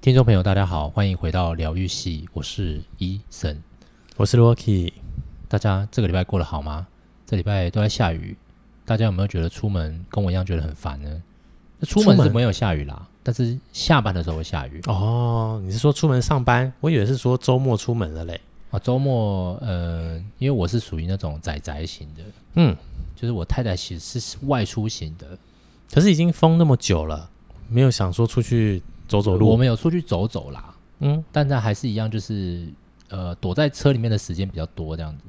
[0.00, 3.60] 听众朋友，大家好，欢迎回到疗愈系，我是伊森，
[4.16, 4.92] 我是 Rocky。
[5.48, 6.86] 大家这个礼拜过得好吗？
[7.26, 8.36] 这礼拜都在下雨，
[8.84, 11.20] 大家有没有觉得出门跟我一样觉得很烦呢？
[11.82, 14.80] 出门是没有下雨啦，但是下班的时候会下雨。
[14.86, 16.72] 哦，你是说出门上班？
[16.78, 18.40] 我以为是说周末出门了嘞。
[18.70, 22.22] 啊，周末，呃，因为我是属于那种宅宅型的，
[22.54, 22.74] 嗯，
[23.16, 25.36] 就是我太太其实是外出型的，
[25.92, 27.28] 可是已经封那么久了，
[27.68, 28.80] 没有想说出去。
[29.08, 32.68] 走走路，我们有出去走走啦，嗯，但是还是一样，就是
[33.08, 35.24] 呃，躲在车里面的时间比较多这样子。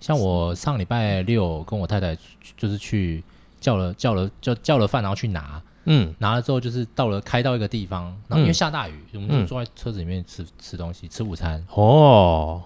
[0.00, 2.16] 像我上礼拜六跟我太太
[2.56, 3.22] 就是去
[3.60, 11.62] 叫了叫了叫叫了饭，然后去拿，嗯，拿了之后就是到了开到一个地方，然后因为下大雨，嗯、我们就坐在车子里面吃吃东西，吃午餐。
[11.74, 12.62] 哦，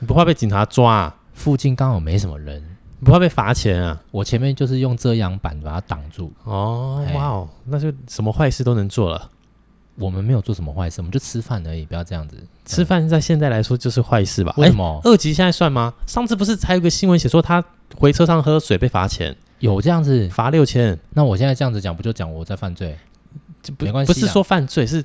[0.00, 1.16] 你不怕被警察抓啊？
[1.32, 2.60] 附近刚好没什么人，
[2.98, 4.02] 你不怕被罚钱啊？
[4.10, 6.32] 我前面就是用遮阳板把它挡住。
[6.44, 9.30] 哦，哇哦，那就什么坏事都能做了。
[10.00, 12.36] 我们没有做什么坏事，我们就吃饭而已，不要这样子。
[12.64, 14.54] 吃饭在现在来说就是坏事吧？
[14.56, 15.00] 为什么？
[15.04, 15.92] 二级现在算吗？
[16.06, 17.62] 上次不是还有个新闻写说他
[17.96, 20.98] 回车上喝水被罚钱，有这样子罚六千？
[21.10, 22.98] 那我现在这样子讲，不就讲我在犯罪？
[23.76, 25.04] 不没关系，不是说犯罪，是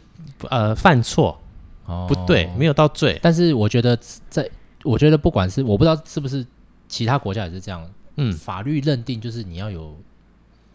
[0.49, 1.37] 呃犯错，
[1.85, 3.19] 哦，不对，没有到罪。
[3.21, 3.99] 但是我觉得
[4.29, 4.49] 在，
[4.83, 6.45] 我觉得不管是我不知道是不是
[6.87, 9.97] 其他国家也是这样，嗯，法律认定就是你要有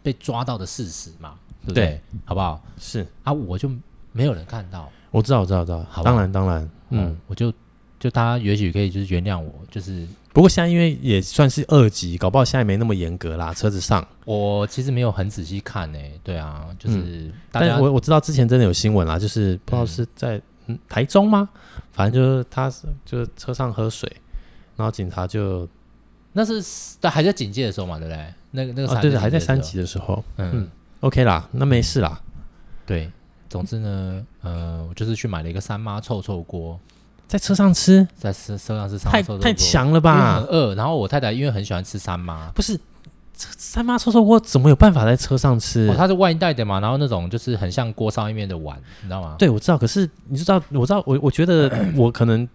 [0.03, 1.33] 被抓到的事实嘛，
[1.65, 1.85] 对不对？
[1.85, 2.61] 对，好不好？
[2.77, 3.71] 是啊，我就。
[4.11, 5.85] 没有人看到，我知道，我知道，知道。
[5.89, 7.53] 好，当然，当然，嗯，嗯，我就
[7.99, 13.53] 就大家也许可以就是原谅我，就是不过现在因为也算是二级，搞不好现在没那么严格啦。
[13.53, 21.49] 车子上，我其实没有很仔细看诶、欸，对啊，就是，嗯、但我我知道之前真的有新闻啦，就是不知道是在、嗯、台中吗？
[21.91, 22.71] 反正就是他
[23.05, 24.09] 就是车上喝水，
[24.77, 25.67] 然后警察就
[26.33, 26.61] 那是
[26.99, 28.33] 在还在警戒的时候嘛，对不对？
[28.51, 30.69] 那个那个、啊、对对，还在三级的时候，嗯，嗯
[31.01, 32.21] ，OK 啦，那没事啦，
[32.85, 33.11] 对。
[33.51, 36.79] 总之呢，呃，我就是去买了一个三妈臭臭锅，
[37.27, 40.37] 在车上吃，在车车上吃三妈臭臭锅，太太强了吧？
[40.37, 40.73] 很饿。
[40.73, 42.79] 然后我太太因为很喜欢吃三妈，不是
[43.35, 45.89] 三妈臭臭锅怎么有办法在车上吃？
[45.89, 49.35] 哦，它是外带的嘛，然后那种就是很像锅烧意面的碗，你知道吗？
[49.37, 49.77] 对，我知道。
[49.77, 52.47] 可是你知道，我知道，我我觉得 我可能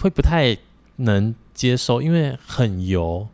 [0.00, 0.56] 会不太
[0.96, 3.28] 能接受，因为很油。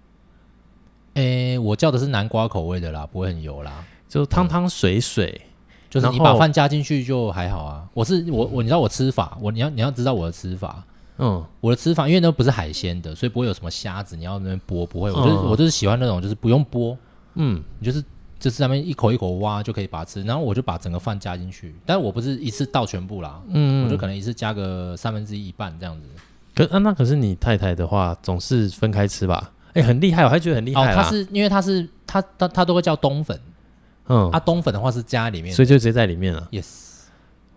[1.15, 5.41] 诶，我叫的是南瓜口味的啦，不会很油啦，就汤汤水水。
[5.91, 7.85] 就是你把饭加进去就还好啊。
[7.93, 10.83] 我是我我你知道我吃法，我你要你要知道我的吃法。
[11.23, 15.11] 嗯，我的吃法，因为那不是海鲜的，所以不会有什么虾子，你要那边剥不会。
[15.11, 16.97] 我就是、嗯、我就是喜欢那种就是不用剥，
[17.35, 18.03] 嗯，你就是
[18.39, 20.23] 就是上面一口一口挖就可以把它吃。
[20.23, 26.07] 然后我就把整个饭加进去，但是我不是一次倒全部啦，嗯，我就可能一次加个三分之一一半这样子。
[26.55, 29.53] 可啊，那可是你太太的话总是分开吃吧？
[29.75, 30.91] 哎、欸，很厉害，我还觉得很厉害。
[30.91, 33.39] 哦，他是因为他是他他他都会叫冬粉。
[34.11, 36.49] 嗯，啊，冬粉的话是加里面，所以就直接在里面了。
[36.51, 36.67] Yes，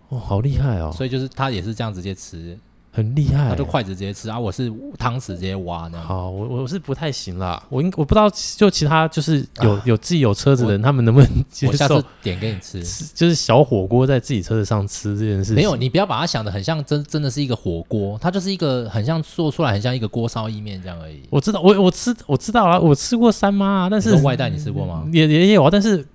[0.09, 0.91] 哦，好厉害哦！
[0.95, 2.55] 所以就是他也是这样直接吃，
[2.91, 3.49] 很厉害。
[3.49, 5.99] 他就筷子直接吃啊，我是汤匙直接挖呢。
[5.99, 11.71] 好，我我是不太行啦，我应我不知道，就其他就是有、啊、有自己有车子的人，他们能不能接受？
[11.71, 12.83] 我下次点给你吃，
[13.15, 15.55] 就是小火锅在自己车子上吃这件事情。
[15.55, 21.23] 没有，你不要把它想的很像真真的是一个火锅，它就是一个很像做出来很像一个锅烧意面这样而已。
[21.31, 25.07] 我知道，我我吃我知道了，我吃过三妈啊，但是外带你吃过吗？
[25.11, 26.05] 也也有啊，但是。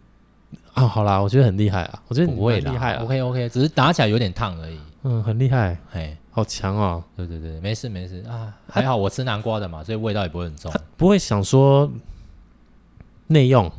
[0.79, 4.79] 啊，好啦，我觉得很厉害啊，我觉得你很厉害啊，OK OK，只是打起来有点烫而已。
[5.03, 7.03] 嗯，很厉害，嘿，好强哦。
[7.17, 10.73] 对对对，没事没事啊，还好我吃南瓜的嘛，所以味道也不会很重。
[10.97, 11.91] 不会想说
[13.27, 13.71] 内用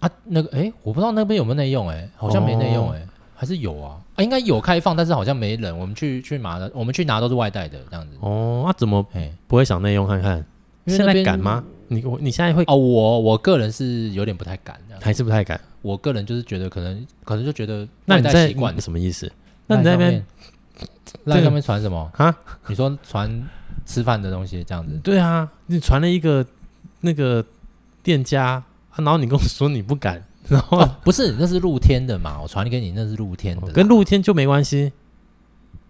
[0.00, 0.10] 啊？
[0.24, 4.00] 那个，哎，我不知道那边有没有内用，哎，好像没内用，哎，还是有啊？
[4.16, 5.76] 啊，应该有开放，但是好像没人。
[5.78, 8.16] 我们去去拿的，我们去拿都是外带的这样子。
[8.20, 9.04] 哦，那怎么
[9.46, 10.44] 不会想内用看看？
[10.86, 11.62] 现在敢吗？
[11.92, 12.76] 你我你现在会哦？
[12.76, 15.60] 我我个人是有点不太敢，还是不太敢。
[15.82, 19.30] 我个人就是觉得可能可能就觉得那你在习惯什么意思？
[19.66, 20.24] 那你在那边
[21.26, 22.32] 在上面传什么啊？
[22.68, 23.48] 你说传
[23.84, 25.00] 吃饭的东西这样子？
[25.02, 26.46] 对啊，你传了一个
[27.00, 27.44] 那个
[28.04, 28.62] 店家，
[28.94, 32.40] 然后你跟我说你不敢，然后、哦、不是那是露天的嘛？
[32.40, 34.92] 我传给你那是露天的，跟露天就没关系。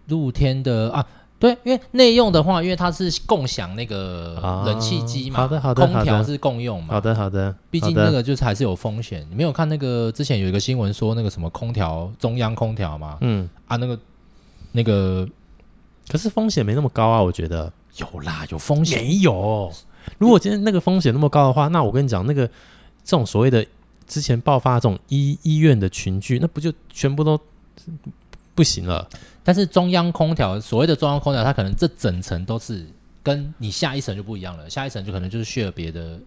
[0.06, 1.06] 露天的啊。
[1.40, 7.52] 对，因为内用的话，因为它是共享那个冷气机嘛，好的好的，空调是共用嘛，好的好的。
[7.70, 9.26] 毕竟那个就是还是有风险。
[9.30, 13.16] 你没有看那个之前有一个新闻说那个什么空调中央空调嘛？
[13.22, 13.98] 嗯啊，那个
[14.72, 15.26] 那个，
[16.10, 19.72] 可是风险没那么高啊，我觉得有啦，有风险没有？
[20.18, 22.46] 如果今天那个风险那么高的话，那我跟你讲，那个
[23.02, 23.64] 这种所谓的
[24.06, 27.40] 之前爆发这种医医院的群聚，那不就全部都
[28.54, 29.08] 不行了？
[29.50, 32.86] 但是中央空调，所谓的中央空调，它可能这整层都是
[33.20, 36.20] 跟你下一层就不一样了，下一层就可能就是 share 别的、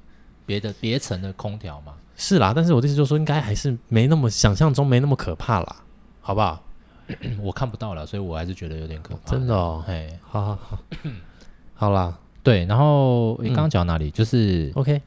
[0.46, 1.94] 别的别层的空调嘛。
[2.18, 5.78] 是啦，但是我的意思就是说，应该还是没那么想象中没那么可怕啦，
[6.20, 6.62] 好不好？
[7.42, 9.32] 我看不到了，所以我还是觉得有点可怕。
[9.32, 10.80] 真的哦，哎，好好好，
[11.76, 14.12] 好啦，对，然后你刚刚讲哪里？
[14.12, 15.02] 就是 OK。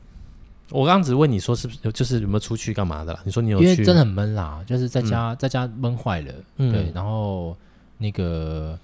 [0.71, 3.21] 我刚刚只问你说是不是就是有没有出去干嘛的啦？
[3.25, 6.33] 你说你有去，因为真的很闷啦，就是在家、嗯、在家闷坏了。
[6.57, 7.55] 嗯、对，然后
[7.99, 8.79] 那个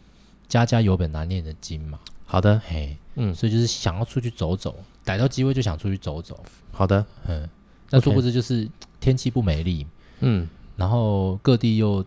[0.49, 1.99] 家家有本难念的经嘛。
[2.25, 4.75] 好的，嘿，嗯，所以就是想要出去走走，
[5.05, 6.43] 逮到机会就想出去走走。
[6.71, 7.49] 好的，嗯，
[7.91, 8.67] 那殊不知就是
[9.01, 9.87] 天气不美丽，
[10.21, 12.03] 嗯，然后各地又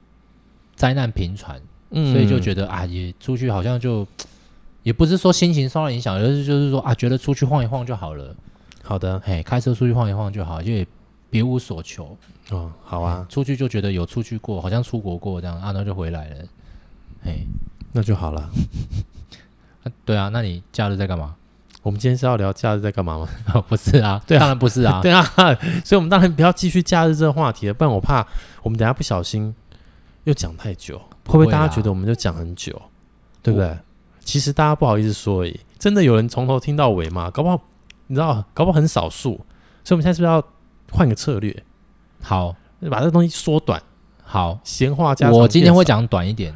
[0.75, 1.62] 灾难频传，
[1.92, 4.08] 嗯，所以就觉得啊，也出去好像就
[4.81, 8.36] 也不是说心情受到影响，而是就是说啊，觉得出去晃一晃就好了。
[8.81, 10.88] 好的，嘿，开车出去晃一晃就好，因为
[11.30, 12.18] 别无所求。
[12.50, 16.46] 哦，好啊，出去就觉得有出去过，好像出国过这样，啊，那就回来了。
[17.25, 17.48] 嘿，
[17.92, 18.42] 那就好了。
[19.83, 21.36] 啊对啊，那你假日在干嘛？
[21.81, 23.27] 我们今天是要聊假日在干嘛吗？
[23.68, 25.24] 不是啊， 对啊，当然不是啊， 对啊，
[25.83, 28.25] 所以我们当然不要继续假日这个话题了，不然我怕
[28.63, 29.54] 我们等下不小心
[30.25, 32.80] 又讲太久，会不会大家觉得我们就讲很久？
[33.42, 33.75] 对不对？
[34.19, 37.30] 其实大家不好意思说而已，真的有人从头听到尾吗？
[37.31, 37.62] 搞不好。
[38.07, 39.33] 你知道，搞不好很少数，
[39.83, 40.44] 所以我们现在是不是要
[40.92, 41.63] 换个策略？
[42.22, 42.56] 好，
[42.89, 43.81] 把这个东西缩短。
[44.24, 46.54] 好，闲话加我今天会讲短一点。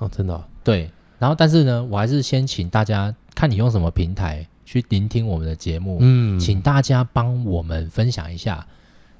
[0.00, 0.44] 哦，真的、哦。
[0.64, 5.98] 对，然后但是呢，我还是先请大家看你用什么平台去聆听我们的节目。
[6.00, 8.66] 嗯，请大家帮我们分享一下。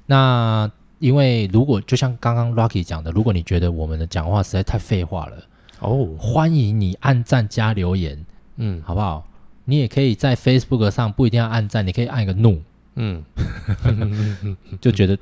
[0.05, 0.69] 那
[0.99, 5.37] 因为如果就像刚刚 Rocky 讲的，如果你觉得我们的讲话实在太废话了，
[5.79, 8.23] 哦，欢迎你按赞加留言。
[8.57, 9.25] 嗯，好不好？
[9.65, 12.59] 你也可以在 Facebook 上不一定要按赞，你可以按一个怒，
[12.95, 13.23] 嗯，
[14.81, 15.17] 就觉得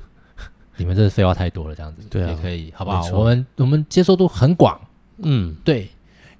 [0.76, 3.06] 你们这是废话太多了，这样子，对啊，也可以，好不好？
[3.12, 4.80] 我们我们接受度很广，
[5.22, 5.90] 嗯，对，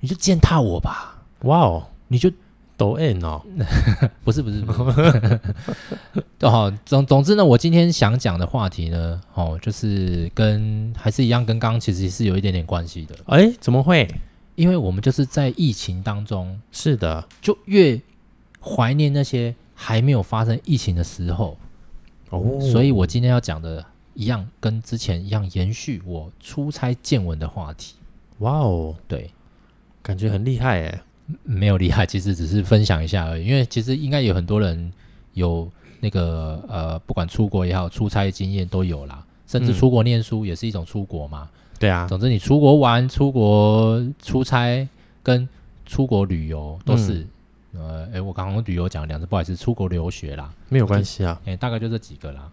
[0.00, 2.30] 你就践踏我吧，哇哦，你就
[2.76, 3.42] 抖 N 哦，
[4.24, 14.08] 不 是不是，不是，好， 总总之呢，我今天想讲的话题呢，哦，就是跟还是一样，跟刚刚其实是有一点点关系的，哎，怎么会？
[14.56, 17.98] 因为我们就是在疫情当中，是的，就越
[18.60, 21.56] 怀念那些还没有发生疫情的时候。
[22.28, 22.60] 哦。
[22.60, 23.82] 所以我今天要讲的
[24.12, 27.94] 一样，跟之前一样，延续我出差见闻的话题。
[28.40, 29.30] 哇哦，对，
[30.02, 31.02] 感觉很厉害哎，
[31.44, 33.46] 没有厉害，其实只是分享一下而已。
[33.46, 34.92] 因为其实应该有很多人
[35.32, 35.70] 有
[36.00, 41.48] 那个呃，不管出国也好，出差经验都有啦，甚至出国念书也是一种出国嘛。
[41.52, 44.86] 嗯对啊，总之你出国玩、出国出差
[45.22, 45.48] 跟
[45.86, 47.26] 出国旅游都是，
[47.72, 52.50] 嗯、呃，哎，我刚刚旅游讲了两次，不好意思，出国留学啦，没有关系啊，哎，大概就这几个啦，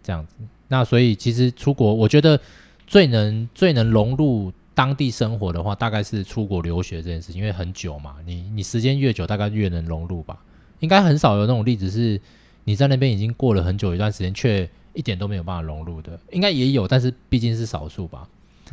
[0.00, 0.36] 这样子。
[0.68, 2.38] 那所以其实出国，我觉得
[2.86, 10.42] 最能最能融入当地生活的话，大概是出国留学这件事情，因为很久嘛，你你时间越久，大概越能融入吧。
[10.78, 12.18] 应该很少有那种例子是
[12.64, 18.26] 你在那边已经过了很久一段时间，却一点都没有办法融入的，应该也有，但是毕竟是少数吧。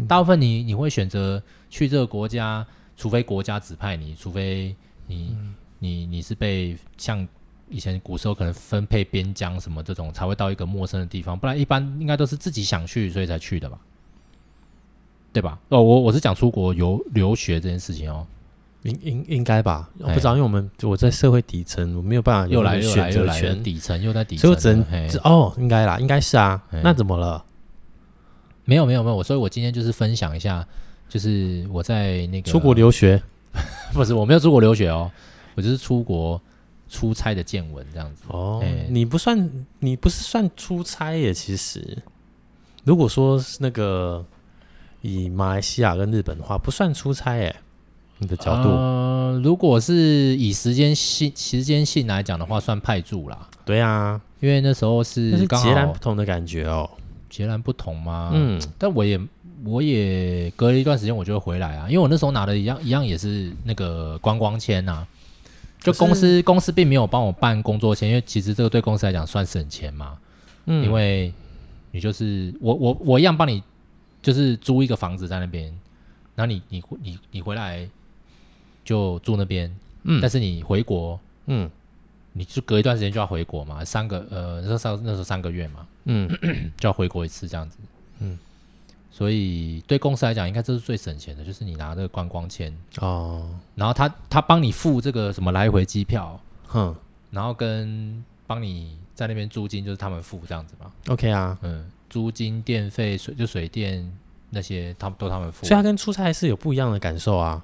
[0.07, 2.65] 大部分你你会选择去这个国家，
[2.95, 4.74] 除非国家指派你，除非
[5.07, 7.27] 你、嗯、你你是被像
[7.69, 13.77] 以前古时候可能分配边疆什么这种，才会到一个陌生的地方，不然一般应该都是自己想去，所以才去的吧？
[15.38, 15.60] 对吧？
[15.69, 18.25] 哦，我我是讲出国游留学这件事情哦。
[18.84, 27.44] 应应应该吧，我不知道，因为我们我在社会底层，我没有办法有选择权，又来又来又来底层又在底层，所以我只能哦，应该啦，应该是啊，那怎么了？
[28.63, 30.66] 没有没有没有，我所以，我今天就是分享一下，
[31.10, 33.21] 就是我在那个出国留学，
[33.94, 35.12] 不是我没有出国留学哦，
[35.56, 36.40] 我就是出国
[36.88, 38.64] 出差的见闻这样子哦。
[38.90, 41.33] 你不算，你不是算出差耶？
[41.33, 41.97] 其实，
[42.85, 44.23] 如果说是那个
[45.01, 47.56] 以马来西亚跟日本的话，不算出差耶。
[48.19, 53.47] 你的角度，呃，如果是以时间性时间性来讲的话，算派驻啦。
[53.63, 56.89] 对啊，因为那时候是截然不同的感觉哦，
[57.30, 58.31] 截然不同吗？
[58.33, 59.19] 嗯，但我也
[59.63, 65.07] 我也隔了一段时间我就会回来啊，因为我那时候拿的一样一样也是那个观光签呐、啊，
[65.80, 70.18] 就公司公司并没有帮我办工作签，因为其实这个对公司来讲算省钱嘛，
[70.66, 71.31] 嗯，因为
[71.92, 73.61] 你就是我我我一样帮你
[74.21, 75.66] 就是租一个房子在那边，
[76.36, 77.88] 然后你你你你回来。
[78.88, 79.69] 就住那边，
[80.04, 81.69] 嗯，但是你回国，嗯，
[82.31, 86.26] 你就隔一段时间就要回国嘛，三个，呃，那时候三那时候三个月嘛，嗯，
[86.80, 87.78] 就要回国一次这样子，
[88.19, 88.40] 嗯，
[89.12, 92.74] 所以对公司来讲，应该这是最省钱的，就是你拿这个观光签。
[93.02, 96.95] 哦，然后他他帮你付这个什么来回机票，哼，
[97.30, 104.11] 然后跟帮你在那边租金就是他们付这样子嘛，OK 啊，嗯，租金、电费、水就水电
[104.49, 107.64] 那些，他们都他们付，所以他跟出差是有不一样的感受啊。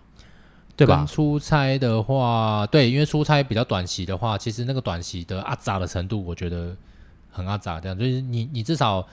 [0.76, 1.06] 对吧？
[1.08, 6.76] 出差的话，对，因为出差比较短期的话，其实那个短期的阿杂的程度，我觉得
[7.30, 7.80] 很阿杂。
[7.80, 9.08] 这样就是你，你至少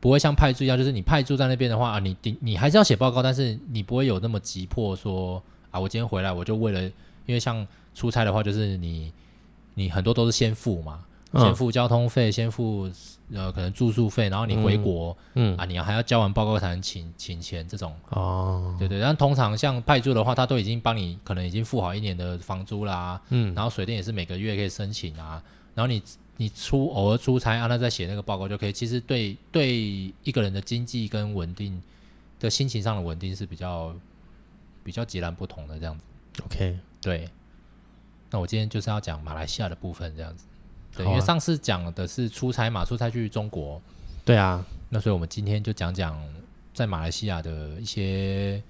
[0.00, 6.82] 不会像派驻一样，就是你派驻在那边的话啊，你你你还是要写报告，但是你不会有那么急迫说啊，我今天回来我就为了，
[7.24, 9.10] 因为像出差的话，就是你
[9.72, 12.90] 你很多都是先付嘛，嗯、先付交通费，先付
[13.32, 25.42] 呃可能住宿费，然后你回国，嗯，嗯啊，你还要交完报告才能请请钱这种哦，对对，但通常像派驻的话，他都已经帮你可能已经付好一年的房租啦，嗯，然后水电也是每个月可以申请啊，
[25.74, 26.02] 然后你。
[26.40, 28.72] 你出偶尔出差，啊，那再写那个报告就可以。
[28.72, 29.74] 其实对对
[30.22, 31.82] 一个人的经济跟稳定
[32.38, 33.92] 的心情上的稳定是比较
[34.84, 36.04] 比较截然不同的这样子。
[36.44, 37.28] OK，对。
[38.30, 40.44] 那我今天就是要讲马来西亚的部分这样子。
[40.96, 43.80] 对，啊、因为上次讲的是出差嘛，出差去中国。
[44.24, 44.64] 对啊。
[44.90, 46.18] 那所以我们今天就讲讲
[46.72, 48.62] 在马来西亚的一些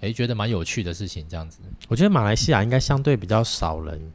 [0.00, 1.60] 哎觉得蛮有趣的事情这样子。
[1.88, 4.12] 我觉得马来西亚应该相对比较少人。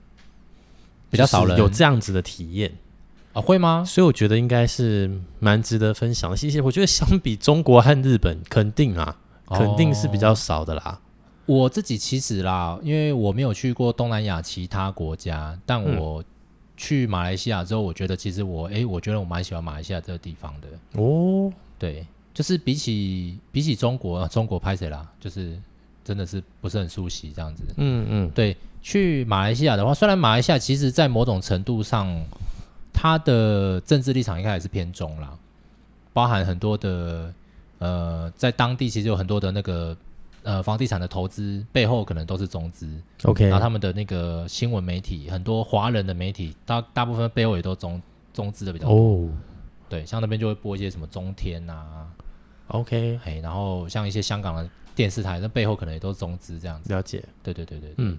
[1.12, 2.72] 比较少人有这样子的体验
[3.34, 3.41] 啊？
[3.41, 3.84] 会吗？
[3.84, 6.38] 所以我觉得应该是蛮值得分享的。
[6.38, 6.62] 谢谢。
[6.62, 9.17] 我觉得相比中国和日本，肯定啊，
[9.48, 10.84] 肯定是比较少的啦。
[10.86, 11.00] 哦，
[11.48, 16.24] 我自己其实啦，因为我没有去过东南亚其他国家，但我
[16.79, 20.67] 去马来西亚之后，我觉得其实我哎、欸，我觉得我蛮喜欢马来西亚这个地方的
[21.01, 21.51] 哦。
[21.77, 25.05] 对，就是比起比起中国，中国拍谁啦？
[25.19, 25.59] 就是
[26.05, 27.63] 真的是不是很熟悉这样子。
[27.75, 28.55] 嗯嗯，对。
[28.81, 32.07] 去马来西亚的话，虽然马来西亚其实在某种程度上，
[32.93, 35.38] 它的政治立场应该也是偏中啦，
[36.13, 37.33] 包含很多的
[37.79, 39.95] 呃，在当地其实有很多的那个
[40.43, 42.89] 呃房地产的投资背后可能都是中资
[43.24, 48.01] ，OK，然后他们的那个新闻媒体，很多华人的媒体，大大部分背后也都中
[48.34, 49.29] 中资的比较多，oh.
[49.89, 52.08] 对，像那边就会播一些什么中天啊
[52.67, 58.17] ，OK，嘿，然后像一些香港的电视台，那背后可能也都是中资这样子，了解，对对对对，对，嗯。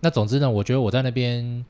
[0.00, 1.64] 那总之呢，我觉得我在那边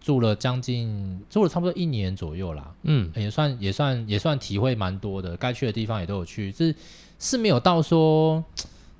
[0.00, 6.74] 住了将近住了差不多一年左右啦，嗯，也算也算也算体会蛮多的，该去的地方也都有去，是
[7.18, 8.42] 是没有到说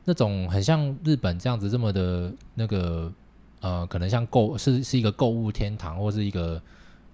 [0.05, 3.13] 那种很像日本这样子这么的那个
[3.61, 6.61] 呃，可能像购是是一个购物天堂或是一个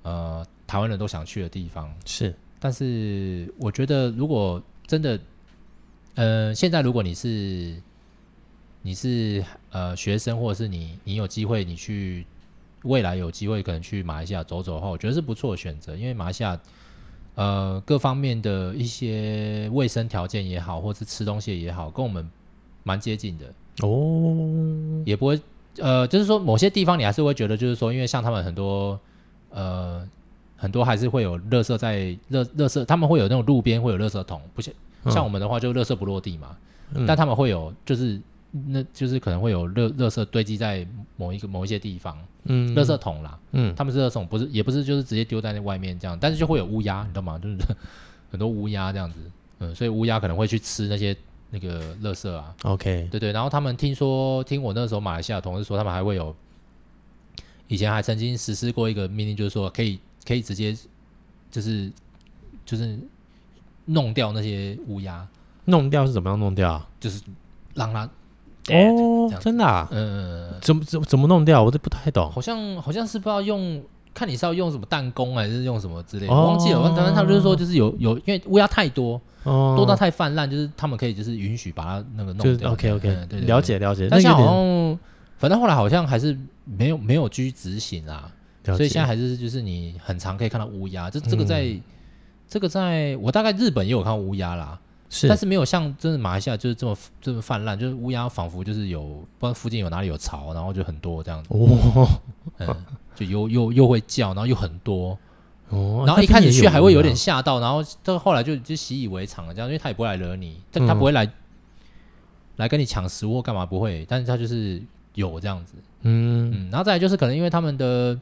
[0.03, 5.21] 呃台湾人都想去的地方，是，但是我觉得如果真的，
[6.15, 7.81] 呃，现在如果你是。
[8.83, 12.25] 你是呃学生，或者是你你有机会，你去
[12.85, 15.95] 未来有机会可能去马来西亚走走的话，我觉得是不错的选择。
[15.95, 16.59] 因为马来西亚
[17.35, 22.27] 呃各方面的一些卫生条件也好，或是吃东西也好，跟我们
[22.83, 23.47] 蛮接近的。
[23.83, 25.03] 哦。
[25.05, 25.41] 也不会
[25.79, 28.99] 呃，就是说某些地方你还是会觉得，就是说，因为像他们很多
[29.51, 30.07] 呃
[30.57, 31.99] 很多还是会有垃圾在
[32.31, 34.73] 垃垃圾，他们会有那种路边会有垃圾桶，不像
[35.07, 36.57] 像我们的话就垃圾不落地嘛，
[36.95, 38.21] 嗯、但他们会有就是。
[38.67, 40.85] 那就是可能会有垃垃圾堆积在
[41.17, 47.39] 某一个某一些地方，嗯，垃圾桶啦，嗯，他们是垃圾桶，不是也不是就是直接丢在那外面这样，但是就会有乌鸦，你知道吗？
[47.39, 47.57] 就是
[48.29, 49.21] 很多乌鸦这样子，
[49.61, 51.17] 嗯，所以乌鸦可能会去吃那些
[51.51, 52.55] 那个垃圾啊。
[52.63, 56.35] OK，对对，然后他们听说，听我那时候马来西亚同事说，他们还会有
[57.69, 60.77] 以前还曾经实施过一个命令，就是说可以可以直接
[61.51, 61.91] 就是
[62.65, 62.99] 就是
[63.87, 65.27] 弄掉那些乌鸦，
[65.65, 66.85] 弄掉是怎么样弄掉？
[66.99, 67.23] 就是
[67.75, 68.09] 让它。
[68.69, 69.89] 哦，真的啊？
[69.91, 71.63] 嗯，怎么怎么怎么弄掉？
[71.63, 72.31] 我都不太懂。
[72.31, 73.83] 好像好像是不知道用，
[74.21, 76.83] 看你是要用什么弹弓还是用什么之类的，我忘记了。
[76.83, 82.73] 反正他们就是说，就是有有，因为乌鸦太多，多到太泛滥，就是他们可以就是允许把它那个弄掉。
[82.73, 84.09] OK OK，对，了解了解。
[84.11, 84.99] 但是好像
[85.39, 88.31] 反正后来好像还是没有没有去执行啊，
[88.67, 91.09] 所以现在还是就是你很常可以看到乌鸦。
[91.09, 91.75] 这这个在
[92.47, 94.79] 这个在我大概日本也有看到乌鸦啦。
[95.13, 101.43] 是，但是没有像真的马来西亚就是这么这么泛滥，就是乌鸦仿佛就是有不知道附近有哪里有巢，然后就很多这样。
[101.43, 102.09] 子，哦，
[102.59, 102.85] 嗯，
[103.17, 105.19] 就又又又会叫，然后又很多，
[105.71, 111.33] 哦，然后一开始去还会有点吓到，然后到后来就就习以为常了，这样，因为他也不会来惹你，但他不会来、嗯、
[112.57, 114.81] 来跟你抢食物干嘛不会，但是他就是
[115.15, 116.53] 有这样子，嗯。
[116.53, 118.17] 嗯，然后再来就是可能因为他们的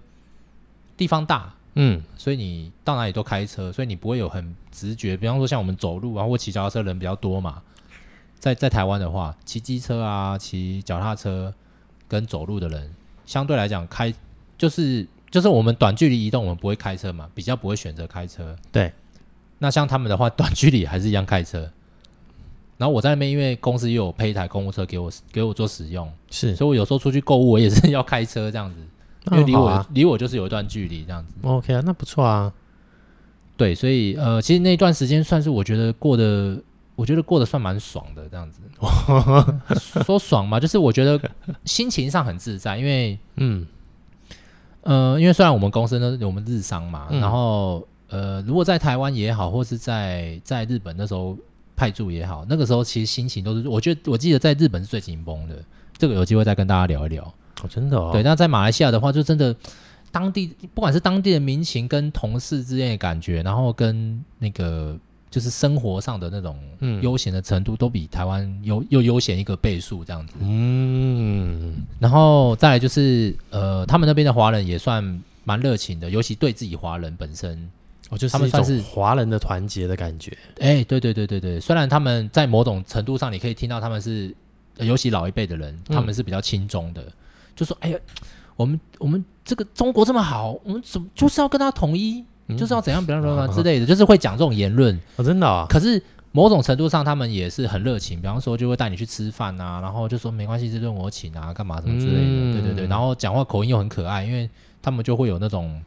[0.97, 1.55] 地方大。
[1.75, 5.17] 嗯，所以你到哪里都开车，所以你不会有很直觉。
[5.17, 7.63] 比方说像我们走路啊，或骑脚踏车人比较多嘛，
[8.39, 11.55] 在在台湾的话，骑机车啊、骑脚踏车
[12.09, 12.93] 跟走路的人，
[13.27, 14.13] 相对来讲开
[14.57, 18.57] 就是就是我们短距离移动，我们不会开车嘛，比较不会选择开车。
[18.73, 18.93] 对，
[19.59, 21.71] 那像他们的话，短距离还是一样开车。
[22.77, 28.77] 然后我在那边，因为公司又有配一台公务车给我给我做使用，是，所以我有时候出去购物，我也是要开车这样子。
[29.33, 32.53] 因为离我离、啊、我就是有一段距离这样子，OK 啊，那不错啊。
[33.57, 36.57] 对，所以呃，其实那段时间算是我觉得过得，
[36.95, 38.61] 我觉得过得算蛮爽的这样子。
[40.05, 41.21] 说爽嘛，就是我觉得
[41.65, 43.67] 心情上很自在，因为嗯
[44.83, 51.37] 呃，因为虽然我们公司呢，我们日商嘛，嗯、然后呃，如果在台湾也好，或是在在日本那时候
[51.75, 55.57] 派驻也好，那个时候其实心情都是，我觉得我记得在日本是最紧绷的。
[55.97, 57.35] 这个有机会再跟大家聊一聊。
[57.63, 58.11] 哦，真的哦。
[58.13, 59.55] 对，那在马来西亚的话，就真的
[60.11, 64.97] 当地不管是当地的民情跟同事之间的感觉，然后跟那个
[65.31, 66.59] 就是生活上的那种
[67.03, 70.35] 悠闲的程度，都比台湾悠又悠闲一个倍数这样子。
[70.41, 77.71] 嗯，然后再来就是呃，他们那边的华人也算蛮热情的，尤其对自己华人本身。
[78.11, 80.35] 哦，就是他们算是华人的团结的感觉。
[80.61, 84.35] 哎，对对对对对，虽然他们在某种程度上，你可以听到他们是，
[84.79, 87.13] 尤其老一辈的人，他们是比较亲中的，嗯、
[87.59, 87.99] 就说：“哎呀，
[88.57, 94.99] 我们我们这个中国这么好，我们怎么就是要跟他统一，嗯、就是要怎样，怎样怎样之类的，就是会讲这种言论。
[95.17, 95.67] 哦”真的啊？
[95.69, 96.01] 可是
[96.33, 102.21] 某种程度上，他们也是很热情，比方说就会带你去吃饭啊，然后就说没关系，这顿我请啊，干嘛什么之类的。
[102.21, 104.49] 嗯、对对对，然后讲话口音又很可爱，因为
[104.81, 105.83] 他们就会有那种。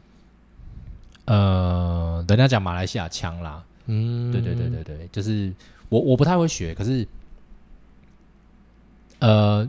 [1.26, 5.54] 呃，人家讲马来西亚腔啦，嗯，对对对对对，就是
[5.88, 7.08] 我我不太会学，可是，
[9.20, 9.66] 呃，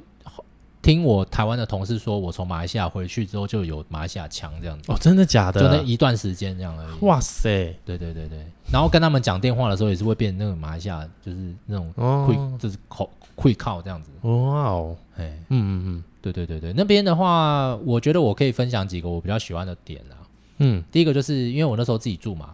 [0.82, 4.90] 听我台湾的同事说，我从马来西亚回去之后就有马来西亚腔这样子。
[4.90, 5.60] 哦，真的假的？
[5.60, 7.04] 就那一段时间这样而已。
[7.04, 11.92] 哇塞，对对对对，然后跟他们讲电话的时候也是会变那个马来西亚，就是那种
[12.26, 14.10] 会、哦、就是口会靠这样子。
[14.22, 20.16] 哇哦，哎，嗯嗯嗯，对对对对，那边的话，我觉得我可以分享几个我比较喜欢的点啦。
[20.58, 22.50] 嗯，第一个就是因为我那时候自己住嘛，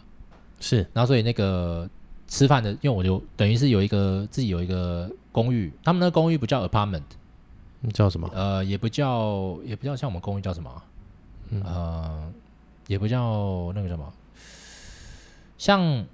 [0.60, 1.88] 是，然后所以那个
[2.26, 7.02] 吃饭的，因为我就等于是有一个自己有一个公寓，他们那公寓不叫 apartment，
[7.92, 8.28] 叫什么？
[8.34, 10.82] 呃，也不叫，也不叫像我们公寓叫什么？
[11.50, 12.32] 嗯、呃，
[12.86, 14.12] 也不叫那个什么，
[15.56, 16.04] 像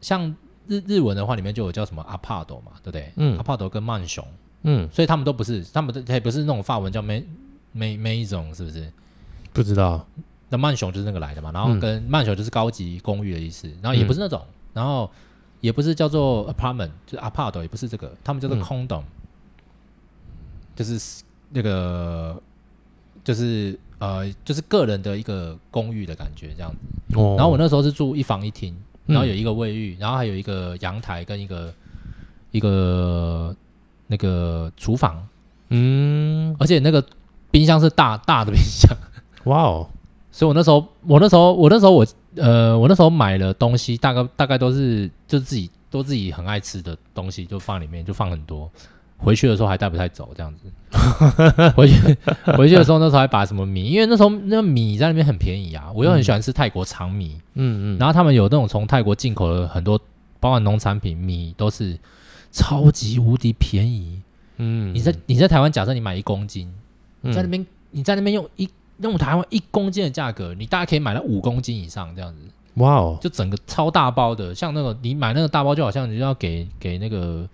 [0.00, 0.34] 像
[0.66, 3.12] 日日文的话，里面就有叫什么 apart 嘛，对不对？
[3.16, 4.26] 嗯，apart 跟曼雄，
[4.62, 7.24] 嗯，所以他们都不是，他们都也不是那种法文叫 maison
[7.74, 8.92] maison，是不是？
[9.52, 10.06] 不知道。
[10.48, 14.44] 那曼雄就是那个来的嘛，然后跟曼雄就是高级公寓的意思，嗯、然后也不是那种，
[14.74, 15.08] 然后
[15.60, 19.04] 也不是叫做 apartment，就是 apart，也不是这个，他们叫做 condo，、嗯、
[20.80, 22.40] 就是那个
[23.22, 27.18] 就是呃就是个人的一个公寓的感觉这样子。
[27.18, 28.74] 哦、然后我那时候是住一房一厅，
[29.04, 31.74] 然后有一个卫浴，然后还有一个阳台跟一个
[32.50, 33.54] 一个
[34.06, 35.22] 那个厨房，
[35.68, 37.04] 嗯，而且那个
[37.50, 38.96] 冰箱是大大的冰箱，
[39.44, 39.86] 哇哦。
[40.32, 42.06] 所以我那时候，我那时候，我那时候我，我
[42.42, 48.70] 呃，我那时候买了东西，大概大概都是就自己都自己很爱吃的东西，就放里面，就放很多。
[49.20, 50.62] 回去的时候还带不太走，这样子。
[51.76, 51.94] 回去
[52.56, 60.00] 回去的时候，那时候还把什么米，因为那时候那个米在那边很便宜啊，我又很喜欢吃泰国长米，嗯嗯，然后他们有那种从泰国进口的很多，
[60.40, 61.96] 包含农产品米都是
[62.50, 64.20] 超级无敌便宜，
[64.56, 66.72] 嗯，你在你在台湾，假设你买一公斤，
[67.32, 68.68] 在那边你在那边用一。
[69.02, 72.40] 用台湾一公斤的价格，你大概可以买到五公斤以上这样子。
[72.74, 73.16] 哇哦！
[73.18, 77.48] 就整个超大包的，像那个你买那个大包，就好像你就要给给那个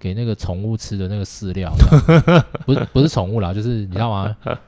[0.00, 1.72] 给那个宠物吃的那个饲料，
[2.66, 4.34] 不是不是宠物啦，就是你知道吗？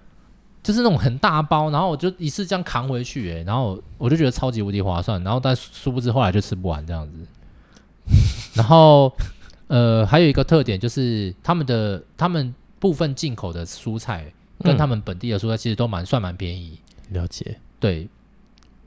[0.63, 7.19] 就是那种很大包，然后我就一次这样扛回去，欸，哎，然后我就觉得超级无敌划算，然后但殊不知后来就吃不完这样子。
[8.55, 9.13] 然后
[9.67, 14.33] 呃，还有一个特点就是他们的他们部分进口的蔬菜。
[14.65, 17.59] 跟他们本地的蔬菜其实都蛮算蛮便宜，了解。
[17.81, 18.09] 对，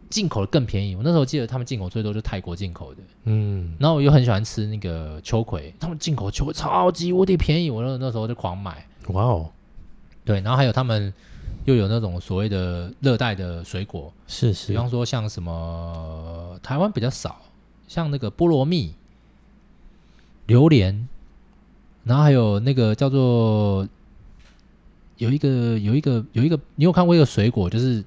[0.09, 0.95] 进口的更便宜。
[0.95, 3.75] 我那时候记得他们进口最多就泰国进口的，嗯。
[3.79, 8.85] 然后我又很喜欢吃那个秋葵，他们进口秋葵超级无敌便宜，我那那时候就狂买。
[9.09, 9.49] 哇哦，
[10.23, 10.39] 对。
[10.41, 11.13] 然后还有他们
[11.65, 14.71] 又有那种所谓的热带的水果，是是。
[14.71, 17.41] 比方说像什么台湾比较少，
[17.87, 18.93] 像那个菠萝蜜、
[20.47, 21.07] 榴莲，
[22.03, 23.87] 然后还有那个叫做。
[25.17, 28.03] 有一个有一个有一个，你有看过一个水果，就是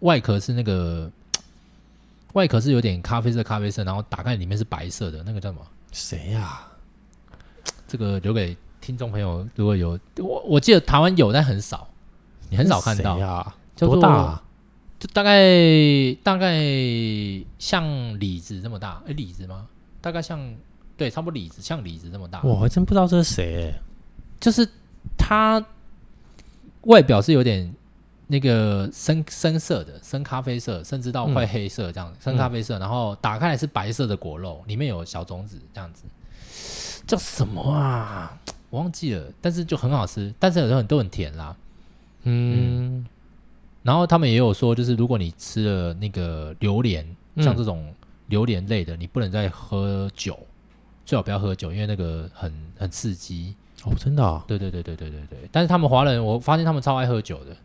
[0.00, 1.10] 外壳是那个
[2.34, 5.66] 外壳是有点咖啡色，咖啡色，然后打开里面是白色的，那个叫什么？
[5.92, 6.72] 谁呀、啊？
[7.88, 11.88] 这个留给听众朋友，如果有我我记得台湾有，但很少，
[12.48, 13.54] 你很少看到呀。
[13.76, 14.42] 多大、啊？
[14.98, 15.42] 就大概
[16.22, 16.62] 大概
[17.58, 19.02] 像李子这么大？
[19.06, 19.66] 哎，李子吗？
[20.00, 20.38] 大概像
[20.96, 22.42] 对，差不多李子，像李子这么大。
[22.42, 23.80] 我还真不知道这是谁、欸，
[24.38, 24.68] 就是
[25.16, 25.64] 他。
[26.84, 27.70] 外表是有点
[28.30, 36.04] 那个深深色的，深咖啡色，甚至到快黑色这样，嗯、深咖啡色，然后打开来是白色的果肉，里面有小种子这样子，
[37.08, 38.38] 叫什么啊？
[38.70, 41.56] 我忘记了，但是就很好吃，但是有时候都很甜啦。
[42.22, 43.06] 嗯，嗯，
[43.82, 47.04] 然后他们也有说，就是如果你吃了那个榴莲，
[47.38, 47.92] 像这种
[48.28, 50.38] 榴莲类的，你不能再喝酒，
[51.04, 53.56] 最好不要喝酒，因为那个很很刺激。
[53.82, 54.44] 哦，真的啊？
[54.46, 55.48] 对对对对对对对。
[55.50, 57.56] 但是他们华人，我发现他们超爱喝酒的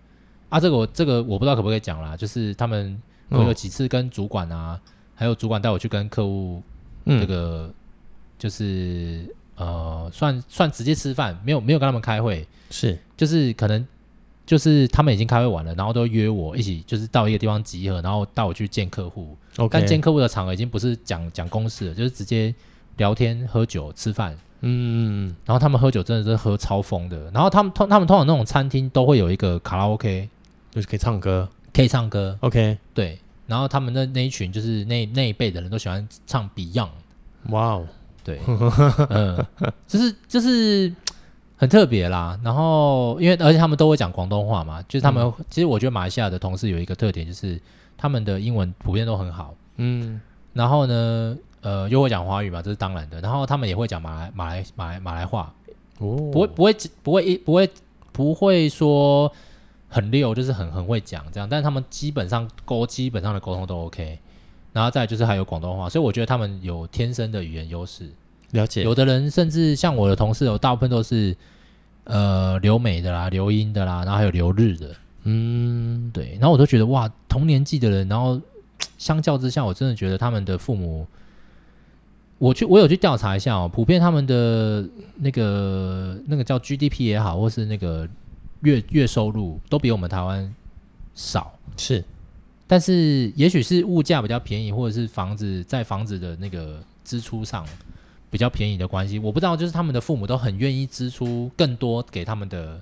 [0.56, 0.60] 啊。
[0.60, 2.15] 这个我这个我不知道可不可以讲啦。
[2.15, 4.80] 就是他们我有几次跟主管啊，
[5.13, 6.62] 还有主管带我去跟客户
[7.06, 7.72] 这个
[8.38, 13.86] 就是呃，算算直接吃饭，没有没有跟他们开会，是就是可能。
[14.46, 19.36] 就是他们已经开会完了，然后都约我一起，就是到一个地方集合，然后带我去见客户。
[19.58, 19.70] Okay.
[19.72, 22.54] 但见客户的场合已经不是讲讲公事了，就是直接
[22.98, 24.38] 聊天、喝酒、吃饭。
[24.62, 27.32] 嗯，然后他们喝酒真的是喝超疯的。
[27.32, 30.30] 然后他们通他们通常那种餐厅都会有一个卡拉 OK，
[30.76, 32.38] 就是可以唱歌，可以唱歌。
[32.42, 33.18] OK，对。
[33.48, 36.90] 然后他们的那一群就是那那一辈的人都喜欢唱 Beyond。
[37.50, 37.88] 哇哦，
[38.24, 38.40] 对，
[39.10, 39.44] 嗯，
[39.88, 40.94] 就 是就是。
[41.58, 47.58] 很特别啦，然后因为而且他们都会讲广东话嘛，就是他们、嗯、其实我觉得马来西亚的同事有一个特点，就是
[47.98, 50.20] 他们的英文普遍都很好，嗯，
[50.52, 55.54] 然后呢，呃，又会讲华语嘛，这是当然的，然后他们也会讲马来马来马来马来话，
[56.00, 57.70] 哦，不会不会不会一不会
[58.12, 59.32] 不会说
[59.88, 64.19] 很溜，就是很很会讲这样，但是他们基本上沟基本上的沟通都 OK，
[64.74, 68.10] 然后再就是还有广东话，所以我觉得他们有天生的语言优势。
[68.52, 71.36] 了解，有的人甚至像我的同事，有大部分都是
[72.06, 76.38] 呃留美的啦、留英的啦，然后还有留日的，嗯，对。
[76.39, 78.39] 然后我都觉得哇，同年纪的人，然后
[78.98, 81.06] 相较之下，我真的觉得他们的父母，
[82.38, 88.08] 我去我有去调查一下哦，普遍他们的那个那个叫 GDP 也好，或是那个
[88.62, 90.54] 月月收入，都比我们台湾
[91.13, 91.58] 少。
[91.78, 92.04] 是，
[92.68, 97.65] 但是也许是物价比较便宜，或者是房子在房子的那个支出上。
[98.28, 102.82] 比较便宜的关系，我不知道，就是他们的父母都很愿意支出更多给他们的，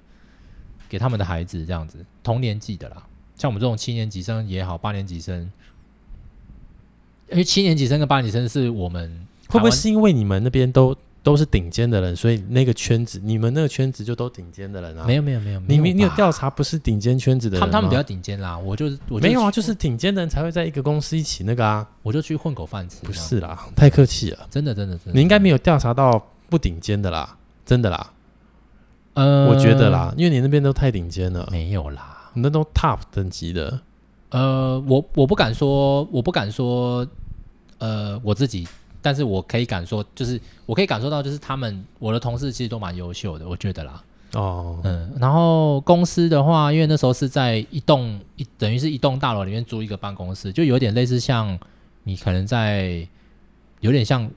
[0.89, 3.05] 给他们的孩子这样子，同年纪的啦，
[3.35, 5.51] 像我们这种七年级生也好，八年级生，
[7.29, 10.95] 因为七年级生跟八年级生是我们会不会是因为你们那边都？
[11.23, 15.05] 都是顶尖的人，所以那个圈子，你们那个圈子就都顶尖的人啊？
[15.07, 17.61] 没有没有没有，你你有调查不是顶尖圈子的人？
[17.61, 22.97] 他们他们比较顶尖啦，我就是我就没有啊，就是顶尖的人才会在一个公司一起那个啊，我就去混口饭吃。
[23.05, 28.11] 不是啦，太客气了，真的真的真的，你应该没有调查到不顶尖的啦，真的啦。
[29.13, 33.79] 呃，我觉得啦，因为你那边都太顶尖了，没有啦，你那都 top 等级的。
[34.31, 37.07] 呃，我我不敢说，我不敢说，
[37.77, 38.67] 呃，我自己。
[39.03, 44.03] 但是我可以感受，就是我可以感受到，就是他们我的同事其实都蛮优秀的，我觉得啦。
[44.33, 51.59] 哦，嗯，然后公司的话，因为那时候是在一栋一等于是一栋大楼里面租一个办公室，就有点类似像
[52.03, 53.07] 你可能在
[53.81, 54.27] 有点像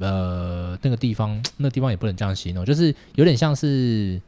[0.00, 4.20] 呃那个地方，那个地方也不能这样形容，就是有点像是。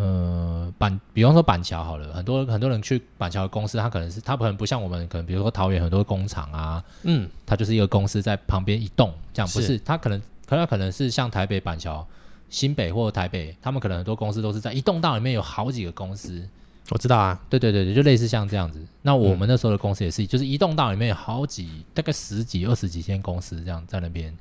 [0.00, 9.76] 呃，板，比方说板桥好了，很多很多人去板桥的公司，他可能是他可能不像我们，可能比如说桃园很多工厂啊，嗯，他就是一个公司在旁边一栋，这样不是？
[9.80, 12.06] 他可能，可能可能是像台北板桥、
[12.48, 16.48] 新北或台北，他们可能很多公司都是在一栋大里面有好几个公司。
[16.90, 18.80] 我知道啊，对对对对，就类似像这样子。
[19.02, 24.32] 那我们那时候的公司也是，嗯、就是一栋大里面有好几，大概十几、二十几间公司这样在那边，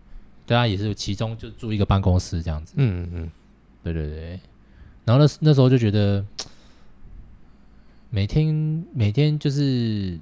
[0.45, 2.75] 对啊，也是其中就住一个办公室这样子。
[2.77, 3.31] 嗯嗯嗯，
[3.83, 4.39] 对对对。
[5.07, 6.21] 然后那那时候就觉得，
[8.11, 10.19] 每天每天就是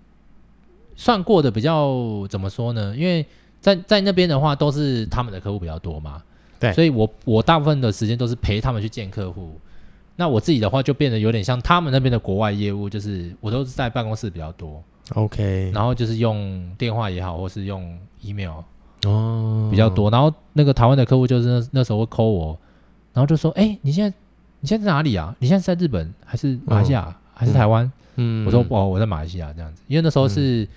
[0.95, 2.95] 算过得比较怎么说呢？
[2.95, 3.25] 因为
[3.59, 6.21] 在在那边的话，都是他们的客户比较多嘛，
[6.59, 9.59] 对，所以我我大部分的时间都是陪他们去见客户。
[10.17, 14.83] 那我自己的话，就变得有点像他们那边的国外业务，就是我都是在办公室比较多
[15.15, 18.61] ，OK，然后就是用电话也好，或是用 email
[19.05, 20.11] 哦比较多。
[20.11, 22.57] 然后那个台湾的客户就是那那时候会 call 我，
[23.13, 24.15] 然后就说：“哎，你现在。”
[24.65, 25.35] 你现在在哪里啊？
[25.37, 27.91] 你现在是在日本还是马来西亚、哦、还是台湾？
[28.15, 30.67] 嗯，我说哦，我在马来西亚这样子，因为那时候是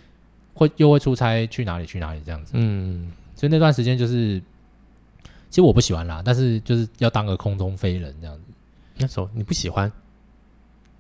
[0.53, 2.53] 会、嗯、又会出差去哪里去哪里这样子。
[2.55, 4.39] 嗯，所以那段时间就是，
[5.49, 8.43] 其实我不喜欢啦，但是就是要当个空中飞人这样子。
[8.99, 9.91] 那时候你不喜欢，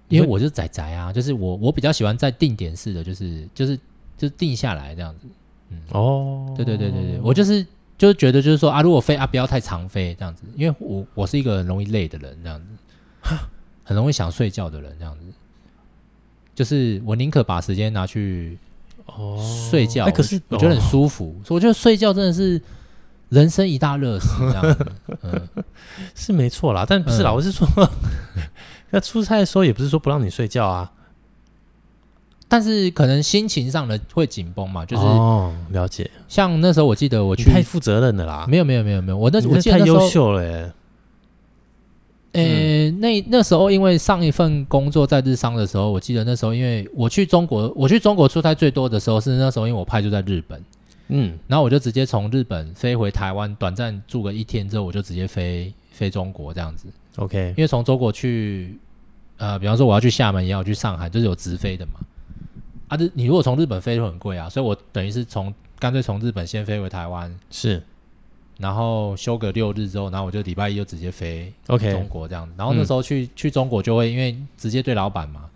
[0.08, 3.76] 因为我是宅宅啊，就是我我比较喜欢在定点式的，就是就是
[4.16, 5.26] 就是定下来这样子。
[5.68, 7.66] 嗯，哦，对对对对对，我就是。
[7.98, 12.66] 就是觉得，就是说啊，如果飞啊，不要太长飞这样子，因为我我是一个很容易累的人，这样子，
[13.84, 15.20] 很容易想睡觉的人，这样子，
[16.54, 18.58] 就是我宁可把时间拿去
[19.06, 19.38] 哦。
[19.70, 22.60] 睡觉，可是我觉得很舒服，所以我觉得睡觉真的是
[23.30, 24.86] 人生一大乐事，这样子，
[25.22, 25.48] 嗯，
[26.14, 27.66] 是没错啦，但不是啦，我是说，
[28.90, 30.92] 那出差的时候也不是说不让你睡觉啊。
[32.50, 36.10] 但是可能心情上的会紧绷嘛，就是哦，了解。
[36.28, 40.72] 像那时候我记得我去太负责任的啦，没有没有没有没有，我那我记得太优秀了耶。
[42.32, 50.62] 呃、欸，嗯、那那时候因为上一份工作在日商的时候，我记得那时候因为我去中国，我去中国出差最多的时候是那时候，因为我派驻在日本，
[51.08, 56.86] 嗯，然后我就直接从日本飞回台湾，短暂住个一天之后，我就直接飞飞中国这样子。
[57.16, 58.78] OK，因为从中国去，
[59.38, 62.00] 呃，比方说我要去厦门也要去上海，就是有直飞的嘛。
[62.88, 67.82] 啊，这你如果从日本飞就很贵啊，所以我等于是从干脆从日本先飞回台湾，是，
[68.58, 75.48] 然后休个六日之后，然后我就礼拜一就直接飞 OK 中国这样，然后那时候去、嗯、去中国就会因为直接对老板嘛，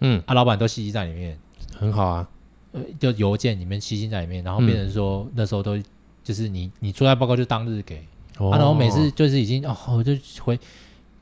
[0.00, 1.38] 嗯，啊，老板都吸在里面，
[1.76, 2.28] 很好啊，
[2.72, 5.76] 呃，就邮件里面吸进在里面，然后变成说、嗯、那时候都
[6.22, 8.02] 就是你你出差报告就当日给，
[8.38, 10.12] 哦、啊，然后每次就是已经哦，我就
[10.42, 10.58] 回。